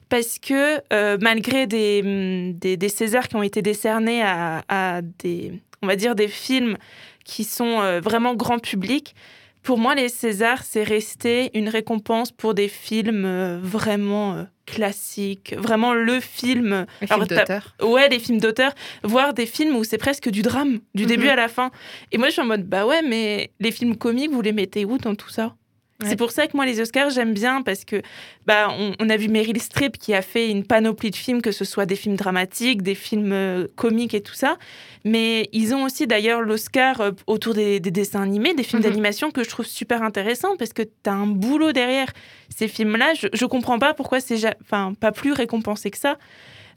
parce 0.08 0.38
que 0.38 0.80
malgré 1.20 1.66
des, 1.66 2.00
hum, 2.04 2.52
des, 2.54 2.76
des 2.76 2.88
Césars 2.88 3.28
qui 3.28 3.36
ont 3.36 3.42
été 3.42 3.60
décernés 3.60 4.22
à, 4.22 4.62
à 4.68 5.02
des, 5.02 5.52
on 5.82 5.86
va 5.86 5.96
dire 5.96 6.14
des 6.14 6.28
films 6.28 6.76
qui 7.24 7.42
sont 7.42 8.00
vraiment 8.00 8.34
grand 8.34 8.60
public, 8.60 9.16
pour 9.66 9.78
moi 9.78 9.94
les 9.96 10.08
Césars 10.08 10.62
c'est 10.62 10.84
resté 10.84 11.50
une 11.58 11.68
récompense 11.68 12.30
pour 12.30 12.54
des 12.54 12.68
films 12.68 13.24
euh, 13.24 13.58
vraiment 13.60 14.34
euh, 14.34 14.44
classiques, 14.64 15.54
vraiment 15.58 15.92
le 15.92 16.20
film 16.20 16.86
Les 17.00 17.06
films 17.06 17.26
d'auteur. 17.26 17.74
Ouais, 17.82 18.08
des 18.08 18.18
films 18.18 18.38
d'auteur, 18.40 18.72
voire 19.02 19.34
des 19.34 19.46
films 19.46 19.74
où 19.76 19.84
c'est 19.84 19.98
presque 19.98 20.28
du 20.30 20.42
drame, 20.42 20.80
du 20.94 21.02
Mhm. 21.02 21.08
début 21.08 21.28
à 21.28 21.36
la 21.36 21.48
fin. 21.48 21.70
Et 22.12 22.18
moi, 22.18 22.28
je 22.28 22.32
suis 22.32 22.42
en 22.42 22.46
mode, 22.46 22.64
bah 22.64 22.86
ouais, 22.86 23.02
mais 23.02 23.50
les 23.60 23.70
films 23.72 23.96
comiques, 23.96 24.30
vous 24.32 24.40
les 24.42 24.52
mettez 24.52 24.84
où 24.84 24.98
dans 24.98 25.14
tout 25.14 25.28
ça? 25.30 25.54
Ouais. 26.02 26.10
C'est 26.10 26.16
pour 26.16 26.30
ça 26.30 26.46
que 26.46 26.54
moi, 26.56 26.66
les 26.66 26.78
Oscars, 26.80 27.08
j'aime 27.08 27.32
bien 27.32 27.62
parce 27.62 27.86
que 27.86 28.02
bah, 28.44 28.68
on, 28.78 28.92
on 29.00 29.08
a 29.08 29.16
vu 29.16 29.28
Meryl 29.28 29.58
Streep 29.60 29.96
qui 29.96 30.12
a 30.12 30.20
fait 30.20 30.50
une 30.50 30.62
panoplie 30.62 31.10
de 31.10 31.16
films, 31.16 31.40
que 31.40 31.52
ce 31.52 31.64
soit 31.64 31.86
des 31.86 31.96
films 31.96 32.16
dramatiques, 32.16 32.82
des 32.82 32.94
films 32.94 33.32
euh, 33.32 33.66
comiques 33.76 34.12
et 34.12 34.20
tout 34.20 34.34
ça. 34.34 34.58
Mais 35.04 35.48
ils 35.52 35.74
ont 35.74 35.84
aussi 35.84 36.06
d'ailleurs 36.06 36.42
l'Oscar 36.42 37.00
euh, 37.00 37.12
autour 37.26 37.54
des, 37.54 37.80
des 37.80 37.90
dessins 37.90 38.20
animés, 38.22 38.52
des 38.52 38.62
films 38.62 38.82
Mhm. 38.82 38.88
d'animation 38.90 39.30
que 39.30 39.42
je 39.42 39.48
trouve 39.48 39.64
super 39.64 40.02
intéressants 40.02 40.56
parce 40.58 40.74
que 40.74 40.82
tu 40.82 40.90
as 41.06 41.12
un 41.14 41.26
boulot 41.26 41.72
derrière 41.72 42.12
ces 42.54 42.68
films-là. 42.68 43.14
Je, 43.14 43.28
je 43.32 43.46
comprends 43.46 43.78
pas 43.78 43.94
pourquoi 43.94 44.20
c'est 44.20 44.38
enfin, 44.60 44.92
pas 45.00 45.12
plus 45.12 45.32
récompensé 45.32 45.90
que 45.90 45.98
ça. 45.98 46.18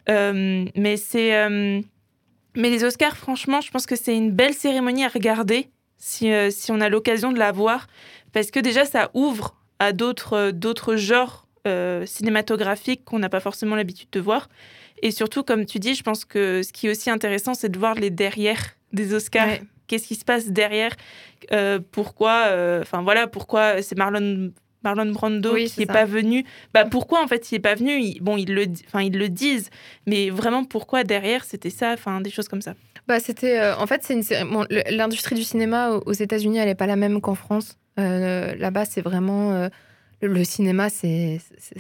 Euh, 0.07 0.63
mais 0.77 0.95
c'est. 0.95 1.31
mais 2.55 2.69
les 2.69 2.83
Oscars, 2.85 3.17
franchement, 3.17 3.59
je 3.61 3.69
pense 3.69 3.85
que 3.85 3.95
c'est 3.95 4.15
une 4.15 4.31
belle 4.31 4.53
cérémonie 4.53 5.03
à 5.03 5.09
regarder 5.09 5.67
si, 5.99 6.31
euh, 6.31 6.49
si 6.49 6.71
on 6.71 6.81
a 6.81 6.89
l'occasion 6.89 7.31
de 7.31 7.37
la 7.37 7.51
voir. 7.51 7.85
Parce 8.33 8.49
que 8.51 8.59
déjà, 8.59 8.85
ça 8.85 9.11
ouvre 9.13 9.55
à 9.79 9.91
d'autres 9.93 10.33
euh, 10.33 10.51
d'autres 10.51 10.95
genres 10.95 11.47
euh, 11.67 12.05
cinématographiques 12.05 13.03
qu'on 13.05 13.19
n'a 13.19 13.29
pas 13.29 13.39
forcément 13.39 13.75
l'habitude 13.75 14.09
de 14.11 14.19
voir. 14.19 14.49
Et 15.01 15.11
surtout, 15.11 15.43
comme 15.43 15.65
tu 15.65 15.79
dis, 15.79 15.93
je 15.95 16.03
pense 16.03 16.25
que 16.25 16.61
ce 16.63 16.73
qui 16.73 16.87
est 16.87 16.89
aussi 16.91 17.09
intéressant, 17.09 17.53
c'est 17.53 17.69
de 17.69 17.77
voir 17.79 17.95
les 17.95 18.09
derrière 18.09 18.61
des 18.93 19.13
Oscars. 19.13 19.47
Ouais. 19.47 19.61
Qu'est-ce 19.87 20.07
qui 20.07 20.15
se 20.15 20.25
passe 20.25 20.47
derrière 20.49 20.95
Euh, 21.51 21.79
Pourquoi 21.91 22.45
Enfin 22.81 23.01
voilà, 23.01 23.27
pourquoi 23.27 23.81
c'est 23.81 23.97
Marlon 23.97 24.51
Marlon 24.83 25.11
Brando 25.11 25.53
Oui, 25.53 25.65
qui 25.69 25.79
n'est 25.81 25.85
pas 25.87 26.05
venu. 26.05 26.45
Bah 26.73 26.85
pourquoi 26.85 27.21
en 27.23 27.27
fait 27.27 27.51
il 27.51 27.55
n'est 27.55 27.59
pas 27.59 27.75
venu? 27.75 27.99
Ils- 27.99 28.21
Bon, 28.21 28.37
ils 28.37 28.53
le, 28.53 28.65
ils 29.01 29.17
le 29.17 29.27
disent, 29.29 29.69
mais 30.05 30.29
vraiment 30.29 30.63
pourquoi 30.63 31.03
derrière 31.03 31.43
c'était 31.43 31.69
ça? 31.69 31.91
Enfin 31.93 32.21
des 32.21 32.29
choses 32.29 32.47
comme 32.47 32.61
ça. 32.61 32.75
Bah, 33.09 33.19
c'était. 33.19 33.59
euh, 33.59 33.75
en 33.75 33.87
fait, 33.87 34.03
c'est 34.03 34.13
une 34.13 34.49
bon, 34.51 34.65
l'industrie 34.91 35.35
du 35.35 35.43
cinéma 35.43 35.89
aux 36.05 36.13
États-Unis, 36.13 36.59
elle 36.59 36.67
n'est 36.67 36.75
pas 36.75 36.85
la 36.87 36.95
même 36.95 37.19
qu'en 37.21 37.35
France. 37.35 37.77
Euh, 37.99 38.55
Là-bas, 38.55 38.85
c'est 38.85 39.01
vraiment. 39.01 39.51
euh, 39.53 39.67
le, 40.21 40.43
cinéma, 40.43 40.89
c'est 40.89 41.39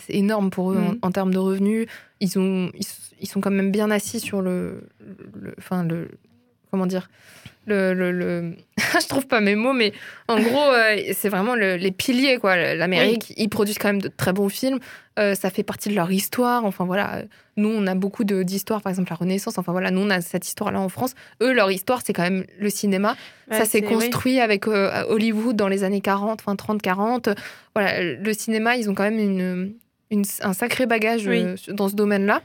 énorme 0.09 0.49
pour 0.49 0.71
eux 0.71 0.77
en- 0.77 0.91
Mhm. 0.93 0.99
en, 1.03 1.11
termes 1.11 1.33
de 1.33 1.37
revenus. 1.37 1.87
Ils, 2.19 2.39
ont, 2.39 2.71
ils, 2.73 2.85
ils 3.21 3.27
sont 3.27 3.41
quand 3.41 3.51
même 3.51 3.71
bien 3.71 3.91
assis 3.91 4.19
sur 4.19 4.41
le. 4.41 4.89
le- 5.35 5.53
Enfin, 5.59 5.83
le. 5.83 6.09
Comment 6.71 6.85
dire 6.85 7.09
le, 7.65 7.93
le, 7.93 8.11
le- 8.11 8.55
je 8.99 9.07
trouve 9.07 9.27
pas 9.27 9.41
mes 9.41 9.53
mots, 9.55 9.73
mais 9.73 9.93
en 10.27 10.39
gros, 10.39 10.71
euh, 10.71 10.97
c'est 11.13 11.29
vraiment 11.29 11.53
le- 11.53 11.75
les 11.75 11.91
piliers, 11.91 12.37
quoi. 12.37 12.55
L'Amérique, 12.73 13.31
ils 13.37 13.47
produisent 13.49 13.77
quand 13.77 13.89
même 13.89 14.01
de 14.01 14.07
très 14.07 14.33
bons 14.33 14.49
films. 14.49 14.79
Euh, 15.19 15.35
ça 15.35 15.51
fait 15.51 15.61
partie 15.61 15.89
de 15.89 15.93
leur 15.95 16.11
histoire. 16.11 16.65
Enfin, 16.65 16.85
voilà. 16.85 17.21
Nous, 17.57 17.69
on 17.69 17.85
a 17.85 17.93
beaucoup 17.93 18.23
de- 18.23 18.41
d'histoires, 18.41 18.81
par 18.81 18.89
exemple, 18.89 19.11
la 19.11 19.17
Renaissance. 19.17 19.59
Enfin, 19.59 19.71
voilà, 19.71 19.91
nous, 19.91 20.01
on 20.01 20.09
a 20.09 20.19
cette 20.21 20.47
histoire-là 20.47 20.79
en 20.79 20.89
France. 20.89 21.13
Eux, 21.43 21.53
leur 21.53 21.69
histoire, 21.69 22.01
c'est 22.03 22.13
quand 22.13 22.23
même 22.23 22.43
le 22.57 22.69
cinéma. 22.71 23.15
ça 23.51 23.65
s'est 23.65 23.83
oui. 23.85 23.93
construit 23.93 24.39
avec 24.39 24.67
euh, 24.67 25.03
Hollywood 25.07 25.55
dans 25.55 25.67
les 25.67 25.83
années 25.83 26.01
40, 26.01 26.39
enfin 26.41 26.55
30, 26.55 26.81
40. 26.81 27.29
Voilà, 27.75 28.01
le 28.01 28.33
cinéma, 28.33 28.77
ils 28.77 28.89
ont 28.89 28.95
quand 28.95 29.03
même 29.03 29.19
une, 29.19 29.73
une- 30.11 30.25
un 30.41 30.53
sacré 30.53 30.85
bagage 30.85 31.25
Oui. 31.27 31.41
euh, 31.43 31.55
dans 31.69 31.89
ce 31.89 31.95
domaine-là. 31.95 32.41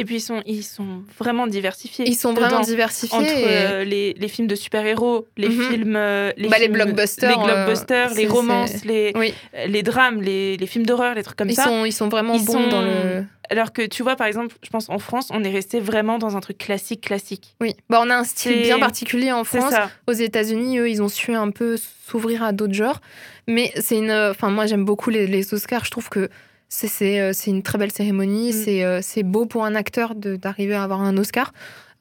Et 0.00 0.04
puis 0.04 0.16
ils 0.16 0.20
sont, 0.20 0.42
ils 0.46 0.62
sont 0.62 1.02
vraiment 1.18 1.48
diversifiés. 1.48 2.04
Ils 2.06 2.14
sont 2.14 2.32
dedans. 2.32 2.46
vraiment 2.46 2.60
diversifiés. 2.60 3.18
entre 3.18 3.26
et- 3.28 3.44
euh, 3.48 3.82
les, 3.84 4.12
les 4.14 4.28
films 4.28 4.46
de 4.46 4.54
super-héros, 4.54 5.26
les 5.36 5.48
Mhm. 5.48 5.70
films, 5.70 5.96
euh, 5.96 6.30
les, 6.36 6.48
Bah, 6.48 6.58
les 6.60 6.68
blockbusters, 6.68 7.36
les, 7.36 7.44
blockbusters, 7.44 8.12
euh, 8.12 8.14
les 8.14 8.26
romances, 8.28 8.84
les, 8.84 9.10
Oui, 9.16 9.34
les 9.66 9.82
drames, 9.82 10.22
les, 10.22 10.56
les 10.56 10.66
films 10.68 10.86
d'horreur, 10.86 11.16
les 11.16 11.24
trucs 11.24 11.36
comme 11.36 11.48
ils 11.50 11.56
ça. 11.56 11.64
sont, 11.64 11.84
ils 11.84 11.90
sont 11.92 12.08
vraiment 12.08 12.34
Ils 12.34 12.44
bons 12.44 12.52
sont- 12.52 12.68
dans 12.68 12.82
le. 12.82 13.24
Alors 13.50 13.72
que 13.72 13.82
tu 13.86 14.04
vois, 14.04 14.14
par 14.14 14.28
exemple, 14.28 14.54
je 14.62 14.68
pense 14.70 14.88
en 14.88 15.00
France, 15.00 15.28
on 15.32 15.42
est 15.42 15.50
resté 15.50 15.80
vraiment 15.80 16.18
dans 16.18 16.36
un 16.36 16.40
truc 16.40 16.58
classique, 16.58 17.00
classique. 17.00 17.56
Oui, 17.60 17.74
bah, 17.90 17.98
on 18.00 18.08
a 18.10 18.14
un 18.14 18.24
style 18.24 18.60
bien 18.62 18.78
particulier 18.78 19.32
en 19.32 19.42
France. 19.42 19.74
Aux 20.06 20.12
États-Unis, 20.12 20.78
eux, 20.78 20.88
ils 20.88 21.02
ont 21.02 21.08
su 21.08 21.34
un 21.34 21.50
peu 21.50 21.76
s'ouvrir 22.06 22.44
à 22.44 22.52
d'autres 22.52 22.74
genres. 22.74 23.00
Mais 23.48 23.72
c'est 23.80 23.96
une. 23.96 24.12
Enfin, 24.12 24.50
moi, 24.50 24.66
j'aime 24.66 24.84
beaucoup 24.84 25.10
les, 25.10 25.26
les 25.26 25.52
Oscars. 25.54 25.84
Je 25.86 25.90
trouve 25.90 26.08
que 26.08 26.28
c'est 26.68 27.20
euh, 27.20 27.32
c'est 27.32 27.50
une 27.50 27.62
très 27.62 27.78
belle 27.78 27.92
cérémonie. 27.92 28.50
Mm. 28.50 28.52
C'est 28.52 28.84
euh, 28.84 29.00
c'est 29.02 29.22
beau 29.22 29.46
pour 29.46 29.64
un 29.64 29.74
acteur 29.74 30.14
d'arriver 30.14 30.74
à 30.74 30.82
avoir 30.82 31.00
un 31.00 31.16
Oscar. 31.16 31.52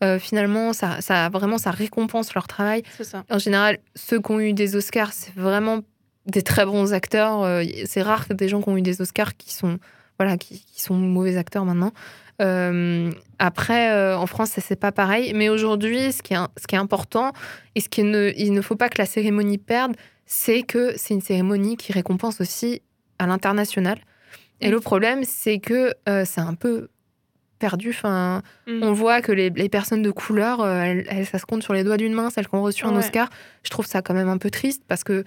Euh, 0.04 0.20
finalement, 0.20 0.74
ça, 0.74 1.02
ça 1.02 1.30
vraiment, 1.30 1.58
ça 1.58 1.72
récompense 1.72 2.34
leur 2.36 2.48
travail. 2.48 2.84
Ça. 3.02 3.24
En 3.30 3.40
général, 3.40 3.80
ceux 3.96 4.22
qui 4.22 4.32
ont 4.32 4.40
eu 4.40 4.54
des 4.54 4.76
Oscars, 4.76 5.12
c'est 5.12 5.34
vraiment 5.36 5.80
des 6.28 6.44
très 6.44 6.66
bons 6.66 6.94
acteurs. 6.94 7.44
Euh, 7.44 7.64
C'est 7.86 8.04
rare 8.04 8.28
que 8.28 8.34
des 8.34 8.48
gens 8.48 8.62
qui 8.62 8.70
ont 8.70 8.78
eu 8.78 8.82
des 8.82 9.02
Oscars 9.02 9.36
qui 9.38 9.54
sont, 9.54 9.80
voilà, 10.20 10.38
qui, 10.38 10.64
qui 10.72 10.82
sont 10.82 10.96
mauvais 10.96 11.38
acteurs 11.38 11.66
maintenant. 11.66 11.94
Euh, 12.44 13.10
après, 13.40 14.14
en 14.14 14.28
France, 14.28 14.52
c'est 14.56 14.80
pas 14.80 14.92
pareil. 14.92 15.34
Mais 15.34 15.50
aujourd'hui, 15.50 16.12
ce, 16.12 16.22
qui 16.22 16.36
est, 16.36 16.40
ce 16.58 16.68
qui 16.68 16.76
est 16.76 16.80
important 16.80 17.32
et 17.74 17.82
ce 17.82 17.90
qu'il 17.90 18.12
ne, 18.12 18.32
il 18.38 18.54
ne 18.54 18.62
faut 18.62 18.76
pas 18.76 18.90
que 18.90 19.00
la 19.00 19.08
cérémonie 19.08 19.58
perde, 19.58 19.96
c'est 20.28 20.62
que 20.62 20.94
c'est 20.96 21.16
une 21.16 21.22
cérémonie 21.22 21.76
qui 21.76 21.92
récompense 21.92 22.40
aussi 22.40 22.84
à 23.18 23.26
l'international. 23.26 23.98
Et 24.62 24.68
Mm. 24.70 24.72
le 24.72 24.80
problème, 24.80 25.24
c'est 25.24 25.60
que 25.60 25.94
euh, 26.10 26.24
c'est 26.26 26.42
un 26.42 26.54
peu 26.56 26.90
perdu. 27.60 27.90
Enfin, 27.90 28.42
Mm. 28.68 28.84
on 28.84 28.94
voit 28.94 29.22
que 29.22 29.32
les, 29.32 29.50
les 29.50 29.70
personnes 29.70 30.02
de 30.04 30.12
couleur, 30.12 30.62
euh, 30.62 30.82
elles- 30.82 31.06
elles- 31.10 31.26
ça 31.26 31.40
se 31.40 31.46
compte 31.46 31.64
sur 31.64 31.74
les 31.74 31.84
doigts 31.84 31.98
d'une 31.98 32.14
main, 32.14 32.30
celles 32.30 32.48
qui 32.48 32.56
ont 32.56 32.62
reçu 32.64 32.86
un 32.86 32.92
Ouais. 32.92 33.00
Oscar. 33.00 33.30
Je 33.64 33.70
trouve 33.70 33.86
ça 33.86 34.02
quand 34.02 34.14
même 34.14 34.30
un 34.30 34.38
peu 34.38 34.50
triste 34.52 34.84
parce 34.88 35.04
que 35.04 35.24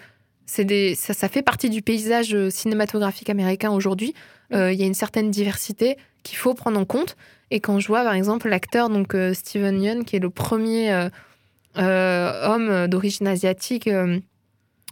c'est 0.47 0.65
des, 0.65 0.95
ça, 0.95 1.13
ça 1.15 1.29
fait 1.29 1.43
partie 1.43 1.71
du 1.71 1.81
paysage 1.83 2.35
euh, 2.35 2.51
cinématographique 2.51 3.31
américain 3.31 3.71
aujourd'hui. 3.71 4.15
Euh, 4.53 4.73
Il 4.73 4.81
y 4.81 4.83
a 4.83 4.87
une 4.87 4.95
certaine 4.95 5.31
diversité 5.31 5.97
qu'il 6.25 6.37
faut 6.39 6.55
prendre 6.55 6.79
en 6.79 6.85
compte. 6.85 7.17
Et 7.53 7.61
quand 7.61 7.79
je 7.81 7.87
vois, 7.89 8.03
par 8.05 8.15
exemple, 8.15 8.49
l'acteur 8.49 8.89
donc 8.91 9.15
Steven 9.33 9.81
Yeun, 9.83 10.05
qui 10.05 10.17
est 10.17 10.21
le 10.21 10.31
premier 10.31 10.93
euh, 10.93 11.09
euh, 11.79 12.47
homme 12.47 12.87
d'origine 12.89 13.27
asiatique. 13.29 13.89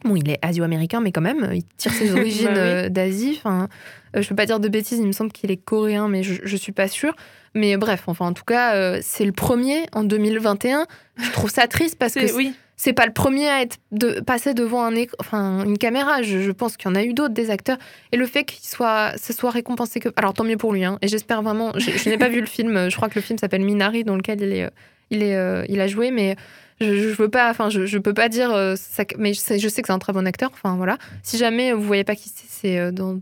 Bon, 0.04 0.14
il 0.16 0.30
est 0.30 0.38
asio-américain, 0.42 1.00
mais 1.00 1.10
quand 1.12 1.20
même, 1.20 1.50
il 1.54 1.64
tire 1.76 1.92
ses 1.92 2.12
origines 2.14 2.46
Bah 2.46 2.52
oui. 2.54 2.58
euh, 2.58 2.88
d'Asie. 2.88 3.34
Enfin, 3.38 3.68
euh, 4.16 4.22
je 4.22 4.28
peux 4.28 4.36
pas 4.36 4.46
dire 4.46 4.60
de 4.60 4.68
bêtises, 4.68 4.98
il 4.98 5.06
me 5.06 5.12
semble 5.12 5.32
qu'il 5.32 5.50
est 5.50 5.56
coréen, 5.56 6.08
mais 6.08 6.22
je, 6.22 6.34
je 6.44 6.56
suis 6.56 6.72
pas 6.72 6.86
sûre. 6.88 7.14
Mais 7.54 7.76
bref, 7.76 8.04
enfin, 8.06 8.26
en 8.26 8.32
tout 8.32 8.44
cas, 8.44 8.74
euh, 8.76 9.00
c'est 9.02 9.24
le 9.24 9.32
premier 9.32 9.86
en 9.92 10.04
2021. 10.04 10.86
Je 11.16 11.30
trouve 11.32 11.50
ça 11.50 11.66
triste 11.66 11.96
parce 11.98 12.14
que 12.14 12.26
C'est- 12.28 12.34
oui, 12.34 12.52
c'est 12.76 12.92
pas 12.92 13.06
le 13.06 13.12
premier 13.12 13.48
à 13.48 13.62
être 13.62 13.78
de, 13.90 14.20
passé 14.20 14.54
devant 14.54 14.84
un 14.84 14.92
enfin, 15.18 15.64
une 15.64 15.78
caméra. 15.78 16.22
Je, 16.22 16.42
je 16.42 16.52
pense 16.52 16.76
qu'il 16.76 16.88
y 16.88 16.92
en 16.92 16.94
a 16.94 17.02
eu 17.02 17.12
d'autres, 17.12 17.34
des 17.34 17.50
acteurs. 17.50 17.78
Et 18.12 18.16
le 18.16 18.26
fait 18.26 18.44
qu'il 18.44 18.68
soit, 18.68 19.14
ce 19.20 19.32
soit 19.32 19.50
récompensé 19.50 19.98
que. 19.98 20.10
Alors 20.14 20.32
tant 20.32 20.44
mieux 20.44 20.56
pour 20.58 20.72
lui. 20.72 20.84
hein. 20.84 20.98
et 21.02 21.08
j'espère 21.08 21.42
vraiment. 21.42 21.72
Je, 21.76 21.90
je 21.90 22.08
n'ai 22.08 22.18
pas 22.18 22.28
vu 22.28 22.38
le 22.40 22.46
film. 22.46 22.88
Je 22.88 22.94
crois 22.94 23.08
que 23.08 23.16
le 23.16 23.22
film 23.22 23.36
s'appelle 23.38 23.62
Minari, 23.64 24.04
dans 24.04 24.14
lequel 24.14 24.40
il, 24.42 24.52
est, 24.52 24.62
euh, 24.64 24.70
il, 25.10 25.22
est, 25.24 25.66
il 25.70 25.80
a 25.80 25.88
joué. 25.88 26.12
Mais 26.12 26.36
je, 26.80 26.94
je 26.94 27.08
veux 27.08 27.28
pas. 27.28 27.50
Enfin, 27.50 27.70
je, 27.70 27.98
peux 27.98 28.14
pas 28.14 28.28
dire. 28.28 28.52
euh, 28.52 28.76
ça, 28.76 29.04
mais 29.18 29.34
je 29.34 29.40
sais, 29.40 29.58
que 29.58 29.68
c'est 29.68 29.90
un 29.90 29.98
très 29.98 30.12
bon 30.12 30.26
acteur. 30.26 30.50
Enfin 30.52 30.76
voilà. 30.76 30.98
Si 31.22 31.38
jamais 31.38 31.72
vous 31.72 31.82
voyez 31.82 32.04
pas 32.04 32.14
qui 32.14 32.28
c'est, 32.28 32.46
c'est 32.48 32.78
euh, 32.78 32.90
dans, 32.92 33.20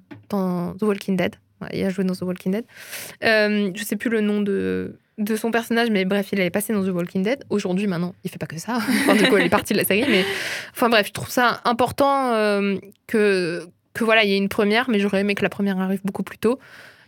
The 0.75 0.83
Walking 0.83 1.17
Dead. 1.17 1.37
Il 1.73 1.83
a 1.85 1.91
joué 1.91 2.05
dans 2.05 2.15
The 2.15 2.23
Walking 2.23 2.53
Dead. 2.53 2.65
Euh, 3.25 3.71
je 3.75 3.85
sais 3.85 3.97
plus 3.97 4.11
le 4.11 4.21
nom 4.21 4.43
de, 4.43 4.99
de 5.19 5.37
son 5.37 5.51
personnage, 5.51 5.91
mais 5.91 6.05
bref, 6.05 6.29
il 6.33 6.41
avait 6.41 6.51
passé 6.51 6.73
dans 6.73 6.85
The 6.85 6.89
Walking 6.91 7.23
Dead. 7.23 7.45
Aujourd'hui, 7.49 7.87
maintenant, 7.87 8.15
il 8.25 8.31
fait 8.31 8.39
pas 8.39 8.47
que 8.47 8.59
ça. 8.59 8.77
Enfin, 8.77 9.15
du 9.15 9.25
coup, 9.25 9.39
il 9.39 9.47
est 9.47 9.51
parti 9.51 9.73
de 9.73 9.79
la 9.79 9.85
série, 9.85 10.05
mais 10.09 10.25
enfin 10.73 10.89
bref, 10.91 11.07
je 11.07 11.13
trouve 11.13 11.31
ça 11.31 11.61
important 11.65 12.33
euh, 12.35 12.77
que 13.07 13.67
que 13.95 14.05
voilà, 14.05 14.25
il 14.25 14.31
y 14.31 14.35
ait 14.35 14.39
une 14.39 14.51
première, 14.51 14.91
mais 14.91 15.01
j'aurais 15.01 15.21
aimé 15.21 15.35
que 15.35 15.43
la 15.43 15.49
première 15.49 15.81
arrive 15.81 16.03
beaucoup 16.05 16.23
plus 16.23 16.37
tôt. 16.37 16.59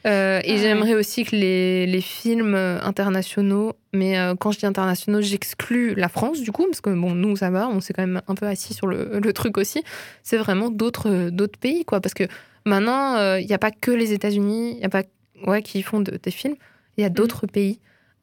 Euh, 0.07 0.41
et 0.45 0.55
Ah. 0.55 0.57
j'aimerais 0.59 0.95
aussi 0.95 1.25
que 1.25 1.35
les, 1.35 1.87
les 1.87 2.01
films 2.01 2.55
euh, 2.55 2.79
internationaux, 2.83 3.73
mais 3.93 4.17
euh, 4.19 4.35
quand 4.37 4.53
je 4.53 4.59
dis 4.61 4.67
internationaux, 4.67 5.21
j'exclus 5.21 5.95
la 5.97 6.09
France 6.09 6.41
du 6.41 6.53
coup, 6.53 6.65
parce 6.67 6.81
que 6.81 6.91
bon, 6.91 7.15
nous 7.15 7.37
ça 7.37 7.51
va, 7.51 7.69
on 7.69 7.81
s'est 7.81 7.93
quand 7.93 8.07
même 8.07 8.23
un 8.29 8.35
peu 8.35 8.47
assis 8.47 8.75
sur 8.75 8.87
le, 8.87 9.19
le 9.23 9.33
truc 9.33 9.59
aussi. 9.59 9.83
C'est 10.23 10.37
vraiment 10.37 10.71
d'autres 10.71 11.31
d'autres 11.31 11.59
pays, 11.59 11.85
quoi, 11.85 12.01
parce 12.01 12.15
que 12.15 12.25
maintenant, 12.65 13.17
euh, 13.17 13.41
il 13.41 13.47
n'y 13.47 13.55
a 13.55 13.59
pas 13.59 13.73
que 13.73 13.91
les 13.91 14.13
États-Unis, 14.13 14.75
il 14.77 14.81
y 14.81 14.85
a 14.85 14.89
pas 14.89 15.03
ouais 15.47 15.63
qui 15.63 15.83
font 15.83 16.01
de- 16.01 16.19
des 16.23 16.31
films, 16.31 16.55
il 16.97 17.03
y 17.03 17.05
a 17.05 17.11
d'autres 17.11 17.47
pays. 17.47 17.81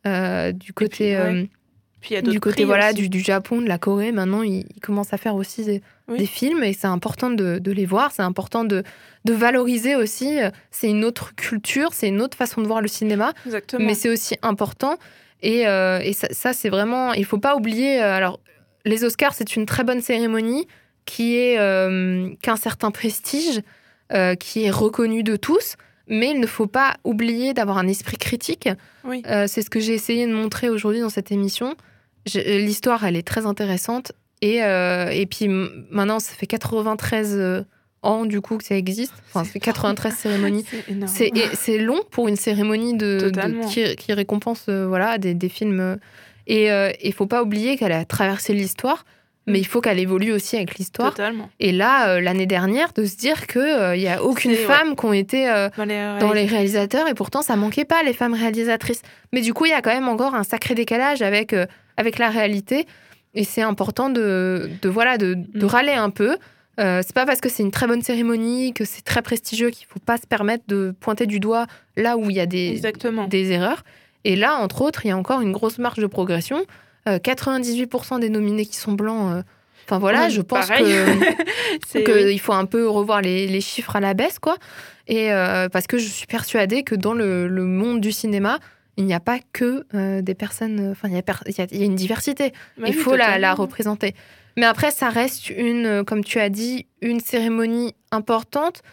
Euh, 0.07 0.51
du 0.53 0.71
côté 0.71 0.89
puis, 0.89 1.05
ouais, 1.05 1.15
euh, 1.15 1.45
puis 2.05 2.13
il 2.13 2.17
y 2.17 2.19
a 2.19 2.21
du 2.21 2.39
côté 2.39 2.65
voilà 2.65 2.93
du, 2.93 3.09
du 3.09 3.19
Japon, 3.19 3.61
de 3.61 3.67
la 3.67 3.79
Corée, 3.79 4.11
maintenant 4.11 4.43
ils, 4.43 4.65
ils 4.75 4.79
commencent 4.79 5.11
à 5.13 5.17
faire 5.17 5.35
aussi 5.35 5.63
des, 5.63 5.81
Oui. 6.07 6.19
des 6.19 6.27
films 6.27 6.63
et 6.63 6.73
c'est 6.73 6.85
important 6.87 7.31
de, 7.31 7.57
de 7.57 7.71
les 7.71 7.85
voir, 7.87 8.11
c'est 8.11 8.21
important 8.21 8.63
de, 8.63 8.83
de 9.25 9.33
valoriser 9.33 9.95
aussi. 9.95 10.37
C'est 10.69 10.87
une 10.89 11.03
autre 11.03 11.33
culture, 11.35 11.89
c'est 11.93 12.07
une 12.09 12.21
autre 12.21 12.37
façon 12.37 12.61
de 12.61 12.67
voir 12.67 12.81
le 12.81 12.87
cinéma, 12.87 13.33
Exactement. 13.47 13.83
mais 13.85 13.95
c'est 13.95 14.09
aussi 14.09 14.35
important. 14.43 14.97
Et, 15.41 15.67
euh, 15.67 15.99
et 15.99 16.13
ça, 16.13 16.27
ça, 16.31 16.53
c'est 16.53 16.69
vraiment, 16.69 17.13
il 17.13 17.25
faut 17.25 17.39
pas 17.39 17.55
oublier. 17.55 18.01
euh, 18.03 18.13
alors, 18.15 18.39
les 18.85 19.03
Oscars, 19.03 19.33
c'est 19.33 19.55
une 19.55 19.65
très 19.65 19.83
bonne 19.83 20.01
cérémonie 20.01 20.67
qui 21.05 21.35
est 21.37 21.57
euh, 21.59 22.29
qu'un 22.43 22.55
certain 22.55 22.91
prestige, 22.91 23.61
euh, 24.13 24.35
qui 24.35 24.63
est 24.65 24.69
reconnu 24.71 25.23
de 25.23 25.35
tous. 25.35 25.75
Mais 26.07 26.29
il 26.31 26.39
ne 26.39 26.45
faut 26.45 26.67
pas 26.67 26.97
oublier 27.03 27.55
d'avoir 27.55 27.79
un 27.79 27.87
esprit 27.87 28.17
critique. 28.17 28.69
Oui. 29.05 29.23
Euh, 29.27 29.45
c'est 29.47 29.63
ce 29.63 29.71
que 29.71 29.79
j'ai 29.79 29.93
essayé 29.95 30.27
de 30.27 30.33
montrer 30.33 30.69
aujourd'hui 30.69 30.99
dans 31.01 31.09
cette 31.09 31.31
émission. 31.31 31.75
Je- 32.25 32.39
L'histoire, 32.59 33.05
elle 33.05 33.15
est 33.15 33.27
très 33.27 33.45
intéressante. 33.45 34.11
Et, 34.41 34.63
euh, 34.63 35.09
et 35.09 35.25
puis 35.25 35.47
maintenant, 35.47 36.19
ça 36.19 36.33
fait 36.33 36.45
93 36.47 37.35
euh, 37.37 37.63
ans 38.03 38.25
du 38.25 38.41
coup 38.41 38.57
que 38.57 38.63
ça 38.63 38.75
existe. 38.75 39.13
Enfin, 39.29 39.43
ça 39.43 39.51
fait 39.51 39.59
93 39.59 40.13
cérémonies. 40.13 40.65
C'est 41.07 41.27
énorme. 41.29 41.51
C'est 41.55 41.77
long 41.77 41.99
pour 42.11 42.27
une 42.27 42.35
cérémonie 42.35 42.95
de, 42.95 43.31
qui, 43.69 43.95
qui 43.95 44.13
récompense 44.13 44.65
euh, 44.69 44.85
voilà 44.87 45.17
des, 45.17 45.33
des 45.33 45.49
films. 45.49 45.79
euh, 45.79 45.95
Et 46.47 46.67
il 47.07 47.13
faut 47.13 47.25
pas 47.27 47.41
oublier 47.41 47.77
qu'elle 47.77 47.91
a 47.93 48.05
traversé 48.05 48.53
l'histoire. 48.53 49.05
mais 49.47 49.59
il 49.59 49.65
faut 49.65 49.79
qu'elle 49.81 49.99
évolue 49.99 50.31
aussi 50.33 50.55
avec 50.57 50.75
l'histoire. 50.77 51.13
Et 51.59 51.71
là, 51.71 52.09
euh, 52.09 52.19
l'année 52.21 52.45
dernière, 52.47 52.93
de 52.93 53.05
se 53.05 53.15
dire 53.15 53.47
qu'il 53.47 53.93
n'y 53.97 54.07
a 54.07 54.21
aucune 54.23 54.51
ouais. 54.51 54.57
femme 54.57 54.95
qui 54.95 55.05
ont 55.05 55.13
été 55.13 55.49
euh, 55.49 55.69
Dans 55.77 55.85
les, 55.85 56.17
dans 56.19 56.33
les 56.33 56.45
réalisateurs, 56.45 57.07
et 57.07 57.13
pourtant, 57.13 57.41
ça 57.43 57.55
manquait 57.55 57.85
pas, 57.85 58.01
les 58.03 58.13
femmes 58.13 58.33
réalisatrices. 58.33 59.01
Mais 59.31 59.41
du 59.41 59.53
coup, 59.53 59.65
il 59.65 59.69
y 59.69 59.73
a 59.73 59.81
quand 59.81 59.93
même 59.93 60.07
encore 60.09 60.33
un 60.35 60.43
sacré 60.43 60.73
décalage 60.75 61.21
avec, 61.21 61.53
euh, 61.53 61.65
avec 61.97 62.17
la 62.19 62.29
réalité, 62.29 62.85
et 63.33 63.43
c'est 63.43 63.61
important 63.61 64.09
de, 64.09 64.69
de, 64.81 64.89
voilà, 64.89 65.17
de, 65.17 65.33
de 65.35 65.65
Mm. 65.65 65.67
râler 65.67 65.91
un 65.93 66.09
peu. 66.09 66.37
Euh, 66.79 67.01
c'est 67.05 67.13
pas 67.15 67.25
parce 67.25 67.39
que 67.41 67.47
c'est 67.49 67.63
une 67.63 67.71
très 67.71 67.87
bonne 67.87 68.01
cérémonie, 68.01 68.73
que 68.73 68.83
c'est 68.85 69.01
très 69.03 69.21
prestigieux, 69.21 69.69
qu'il 69.69 69.87
faut 69.87 69.99
pas 69.99 70.17
se 70.17 70.27
permettre 70.27 70.63
de 70.67 70.93
pointer 70.99 71.25
du 71.25 71.39
doigt 71.39 71.67
là 71.95 72.17
où 72.17 72.29
il 72.29 72.35
y 72.35 72.39
a 72.41 72.45
des, 72.45 72.69
Exactement. 72.69 73.27
des 73.27 73.51
erreurs. 73.51 73.83
Et 74.25 74.35
là, 74.35 74.55
entre 74.55 74.81
autres, 74.81 75.05
il 75.05 75.09
y 75.09 75.11
a 75.11 75.17
encore 75.17 75.39
une 75.41 75.51
grosse 75.53 75.77
marge 75.77 75.97
de 75.99 76.07
progression. 76.07 76.65
Euh, 77.07 77.17
98% 77.19 78.19
des 78.19 78.29
nominés 78.29 78.65
qui 78.65 78.75
sont 78.75 78.93
blancs. 78.93 79.31
euh, 79.33 79.43
Enfin 79.87 79.99
voilà, 79.99 80.29
je 80.29 80.41
pense 80.41 80.67
pareil. 80.67 80.83
que 80.83 81.43
C'est- 81.87 82.03
qu'il 82.03 82.39
faut 82.39 82.53
un 82.53 82.65
peu 82.65 82.89
revoir 82.89 83.21
les, 83.21 83.45
les 83.47 83.61
chiffres 83.61 83.95
à 83.95 83.99
la 83.99 84.13
baisse, 84.15 84.39
quoi. 84.39 84.57
Et 85.07 85.31
euh, 85.31 85.69
parce 85.69 85.85
que 85.85 85.97
je 85.99 86.07
suis 86.07 86.25
persuadée 86.25 86.81
que 86.83 86.95
dans 86.95 87.13
le, 87.13 87.47
le 87.47 87.63
monde 87.65 88.01
du 88.01 88.11
cinéma, 88.11 88.57
il 88.97 89.05
n'y 89.05 89.13
a 89.13 89.19
pas 89.19 89.39
que 89.53 89.85
euh, 89.93 90.21
des 90.21 90.35
personnes. 90.35 90.89
Enfin, 90.91 91.07
il 91.09 91.13
y, 91.15 91.17
a 91.17 91.67
il 91.71 91.81
y 91.81 91.85
une 91.85 91.95
diversité. 91.95 92.51
Bah 92.77 92.87
il 92.87 92.93
faut 92.93 93.15
la, 93.15 93.53
représenter. 93.53 94.15
Mais 94.57 94.65
après, 94.65 94.91
ça 94.91 95.09
reste 95.09 95.49
une, 95.49 95.85
euh, 95.85 96.03
comme 96.03 96.23
tu 96.23 96.39
as 96.39 96.49
dit, 96.49 96.87
une 97.01 97.19
cérémonie 97.19 97.93
importante 98.11 98.83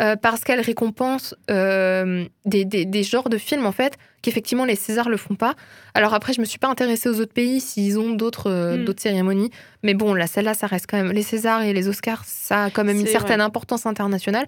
euh, 0.00 0.16
parce 0.16 0.44
qu'elle 0.44 0.60
récompense 0.60 1.34
euh, 1.50 2.24
des, 2.46 2.64
des- 2.64 2.86
des 2.86 3.02
genres 3.02 3.28
de 3.28 3.36
films, 3.36 3.66
en 3.66 3.72
fait, 3.72 3.98
qu'effectivement 4.22 4.64
les 4.64 4.76
Césars 4.76 5.08
le 5.08 5.16
font 5.16 5.34
pas. 5.34 5.54
Alors 5.94 6.14
après, 6.14 6.32
je 6.32 6.40
me 6.40 6.46
suis 6.46 6.58
pas 6.58 6.68
intéressée 6.68 7.08
aux 7.08 7.20
autres 7.20 7.32
pays 7.32 7.60
s'ils 7.60 7.98
ont 7.98 8.10
d'autres 8.10 8.50
euh, 8.50 8.76
Mm. 8.76 8.84
d'autres 8.84 9.02
cérémonies. 9.02 9.50
Mais 9.82 9.94
bon, 9.94 10.12
là, 10.12 10.26
celle-là, 10.26 10.52
ça 10.54 10.66
reste 10.66 10.86
quand 10.88 10.98
même. 10.98 11.10
Les 11.10 11.22
Césars 11.22 11.62
et 11.62 11.72
les 11.72 11.88
Oscars, 11.88 12.22
ça 12.26 12.64
a 12.64 12.70
quand 12.70 12.84
même 12.84 13.00
une 13.00 13.06
certaine 13.06 13.40
importance 13.40 13.86
internationale. 13.86 14.46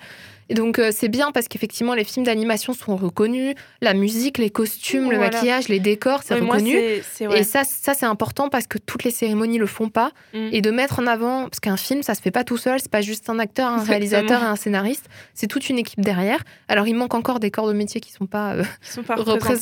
Et 0.50 0.54
donc, 0.54 0.78
euh, 0.78 0.90
c'est 0.94 1.08
bien 1.08 1.30
parce 1.32 1.48
qu'effectivement, 1.48 1.94
les 1.94 2.04
films 2.04 2.26
d'animation 2.26 2.74
sont 2.74 2.96
reconnus. 2.96 3.54
La 3.80 3.94
musique, 3.94 4.36
les 4.36 4.50
costumes, 4.50 5.10
le 5.10 5.18
maquillage, 5.18 5.68
les 5.68 5.80
décors, 5.80 6.20
c'est 6.22 6.38
moi, 6.38 6.56
reconnu. 6.56 6.74
ouais. 6.76 7.02
Et 7.34 7.44
ça, 7.44 7.62
ça 7.64 7.94
c'est 7.94 8.04
important 8.04 8.50
parce 8.50 8.66
que 8.66 8.76
toutes 8.76 9.04
les 9.04 9.10
cérémonies 9.10 9.56
le 9.56 9.64
font 9.66 9.88
pas. 9.88 10.10
Mm. 10.34 10.48
Et 10.52 10.60
de 10.60 10.70
mettre 10.70 10.98
en 10.98 11.06
avant, 11.06 11.44
parce 11.44 11.60
qu'un 11.60 11.78
film, 11.78 12.02
ça 12.02 12.14
se 12.14 12.20
fait 12.20 12.30
pas 12.30 12.44
tout 12.44 12.58
seul, 12.58 12.78
c'est 12.80 12.90
pas 12.90 13.00
juste 13.00 13.30
un 13.30 13.38
acteur, 13.38 13.68
un 13.68 13.74
Exactement. 13.80 13.90
réalisateur 13.92 14.42
et 14.42 14.46
un 14.46 14.56
scénariste, 14.56 15.06
c'est 15.32 15.46
toute 15.46 15.70
une 15.70 15.78
équipe 15.78 16.00
derrière. 16.02 16.40
Alors 16.68 16.86
il 16.86 16.94
manque 16.94 17.14
encore 17.14 17.40
des 17.40 17.50
corps 17.50 17.68
de 17.68 17.72
métier 17.72 18.02
qui 18.02 18.12
sont 18.12 18.26
pas, 18.26 18.52
euh, 18.52 18.64
sont 18.82 19.02
pas 19.02 19.14
représentés. 19.16 19.61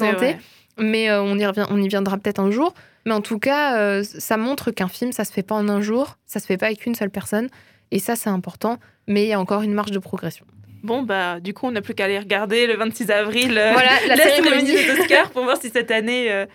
Mais 0.78 1.10
euh, 1.10 1.22
on, 1.22 1.38
y 1.38 1.46
revient, 1.46 1.66
on 1.70 1.80
y 1.80 1.88
viendra 1.88 2.16
peut-être 2.18 2.40
un 2.40 2.50
jour. 2.50 2.74
Mais 3.06 3.12
en 3.12 3.20
tout 3.20 3.38
cas, 3.38 3.78
euh, 3.78 4.02
ça 4.02 4.36
montre 4.36 4.70
qu'un 4.70 4.88
film, 4.88 5.12
ça 5.12 5.24
se 5.24 5.32
fait 5.32 5.42
pas 5.42 5.54
en 5.54 5.68
un 5.68 5.80
jour, 5.80 6.18
ça 6.26 6.40
se 6.40 6.46
fait 6.46 6.56
pas 6.56 6.66
avec 6.66 6.84
une 6.86 6.94
seule 6.94 7.10
personne. 7.10 7.48
Et 7.90 7.98
ça, 7.98 8.14
c'est 8.16 8.30
important, 8.30 8.78
mais 9.06 9.24
il 9.24 9.28
y 9.28 9.32
a 9.32 9.40
encore 9.40 9.62
une 9.62 9.72
marge 9.72 9.90
de 9.90 9.98
progression. 9.98 10.46
Bon, 10.82 11.02
bah, 11.02 11.40
du 11.40 11.52
coup, 11.54 11.66
on 11.66 11.70
n'a 11.72 11.82
plus 11.82 11.94
qu'à 11.94 12.04
aller 12.04 12.18
regarder 12.18 12.66
le 12.66 12.76
26 12.76 13.10
avril 13.10 13.56
euh, 13.58 13.72
Voilà, 13.72 13.90
la, 14.08 14.16
la 14.16 14.24
cérémonie 14.24 14.66
cérémonie. 14.66 14.94
des 14.96 15.00
Oscars 15.02 15.30
pour 15.30 15.44
voir 15.44 15.56
si 15.60 15.68
cette 15.70 15.90
année 15.90 16.32
euh, 16.32 16.46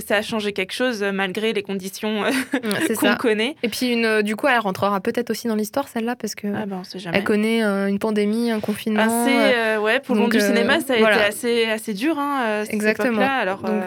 ça- 0.00 0.16
a 0.16 0.22
changé 0.22 0.52
quelque 0.52 0.72
chose 0.72 1.02
euh, 1.02 1.12
malgré 1.12 1.52
les 1.52 1.62
conditions 1.62 2.24
euh, 2.24 2.30
qu'on 2.98 3.14
connaît. 3.16 3.54
Et 3.62 3.68
puis, 3.68 3.92
une, 3.92 4.22
du 4.22 4.34
coup, 4.34 4.46
elle 4.46 4.58
rentrera 4.58 5.00
peut-être 5.00 5.30
aussi 5.30 5.46
dans 5.48 5.54
l'histoire, 5.54 5.88
celle-là, 5.88 6.16
parce 6.16 6.34
que 6.34 6.46
Ah 6.56 6.64
bah, 6.66 6.82
elle 7.12 7.24
connaît 7.24 7.62
une 7.62 7.98
pandémie, 7.98 8.50
un 8.50 8.60
confinement. 8.60 9.24
Assez, 9.24 9.78
ouais, 9.78 10.00
pour 10.00 10.14
le 10.14 10.22
monde 10.22 10.30
du 10.32 10.40
cinéma, 10.40 10.80
ça 10.80 10.94
a 10.94 10.98
voilà. 10.98 11.16
été 11.16 11.24
assez, 11.26 11.64
assez 11.66 11.92
dur, 11.94 12.18
hein, 12.18 12.64
Exactement. 12.70 13.20
Alors, 13.20 13.62
Donc 13.62 13.82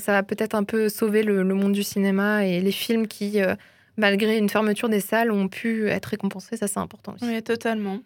ça 0.00 0.12
va 0.12 0.22
peut-être 0.22 0.54
un 0.54 0.64
peu 0.64 0.88
sauver 0.88 1.22
le, 1.22 1.42
le 1.42 1.54
monde 1.54 1.72
du 1.72 1.82
cinéma 1.82 2.46
et 2.46 2.60
les 2.60 2.72
films 2.72 3.06
qui, 3.06 3.38
malgré 3.96 4.36
une 4.38 4.48
fermeture 4.48 4.88
des 4.88 5.00
salles, 5.00 5.30
ont 5.32 5.48
pu 5.48 5.88
être 5.88 6.06
récompensés. 6.06 6.56
Ça, 6.56 6.66
c'est 6.68 6.78
important 6.78 7.14
aussi. 7.14 7.24
Oui, 7.24 7.42
totalement. 7.42 7.98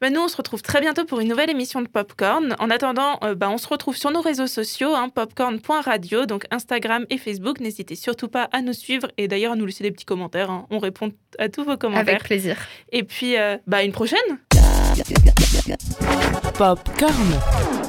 Bah, 0.00 0.10
nous, 0.10 0.20
on 0.20 0.28
se 0.28 0.36
retrouve 0.36 0.62
très 0.62 0.80
bientôt 0.80 1.04
pour 1.04 1.20
une 1.20 1.28
nouvelle 1.28 1.50
émission 1.50 1.82
de 1.82 1.88
Popcorn. 1.88 2.56
En 2.58 2.70
attendant, 2.70 3.18
euh, 3.22 3.34
bah, 3.34 3.50
on 3.50 3.58
se 3.58 3.68
retrouve 3.68 3.96
sur 3.96 4.10
nos 4.10 4.20
réseaux 4.20 4.46
sociaux, 4.46 4.94
hein, 4.94 5.08
popcorn.radio, 5.08 6.26
donc 6.26 6.46
Instagram 6.50 7.06
et 7.10 7.18
Facebook. 7.18 7.60
N'hésitez 7.60 7.94
surtout 7.94 8.28
pas 8.28 8.48
à 8.52 8.62
nous 8.62 8.72
suivre 8.72 9.08
et 9.16 9.28
d'ailleurs 9.28 9.52
à 9.52 9.56
nous 9.56 9.66
laisser 9.66 9.84
des 9.84 9.90
petits 9.90 10.04
commentaires. 10.04 10.50
hein. 10.50 10.66
On 10.70 10.78
répond 10.78 11.12
à 11.38 11.48
tous 11.48 11.64
vos 11.64 11.76
commentaires. 11.76 12.08
Avec 12.14 12.24
plaisir. 12.24 12.56
Et 12.92 13.02
puis, 13.02 13.36
euh, 13.36 13.56
bah, 13.66 13.82
une 13.82 13.92
prochaine 13.92 14.18
Popcorn. 16.56 17.83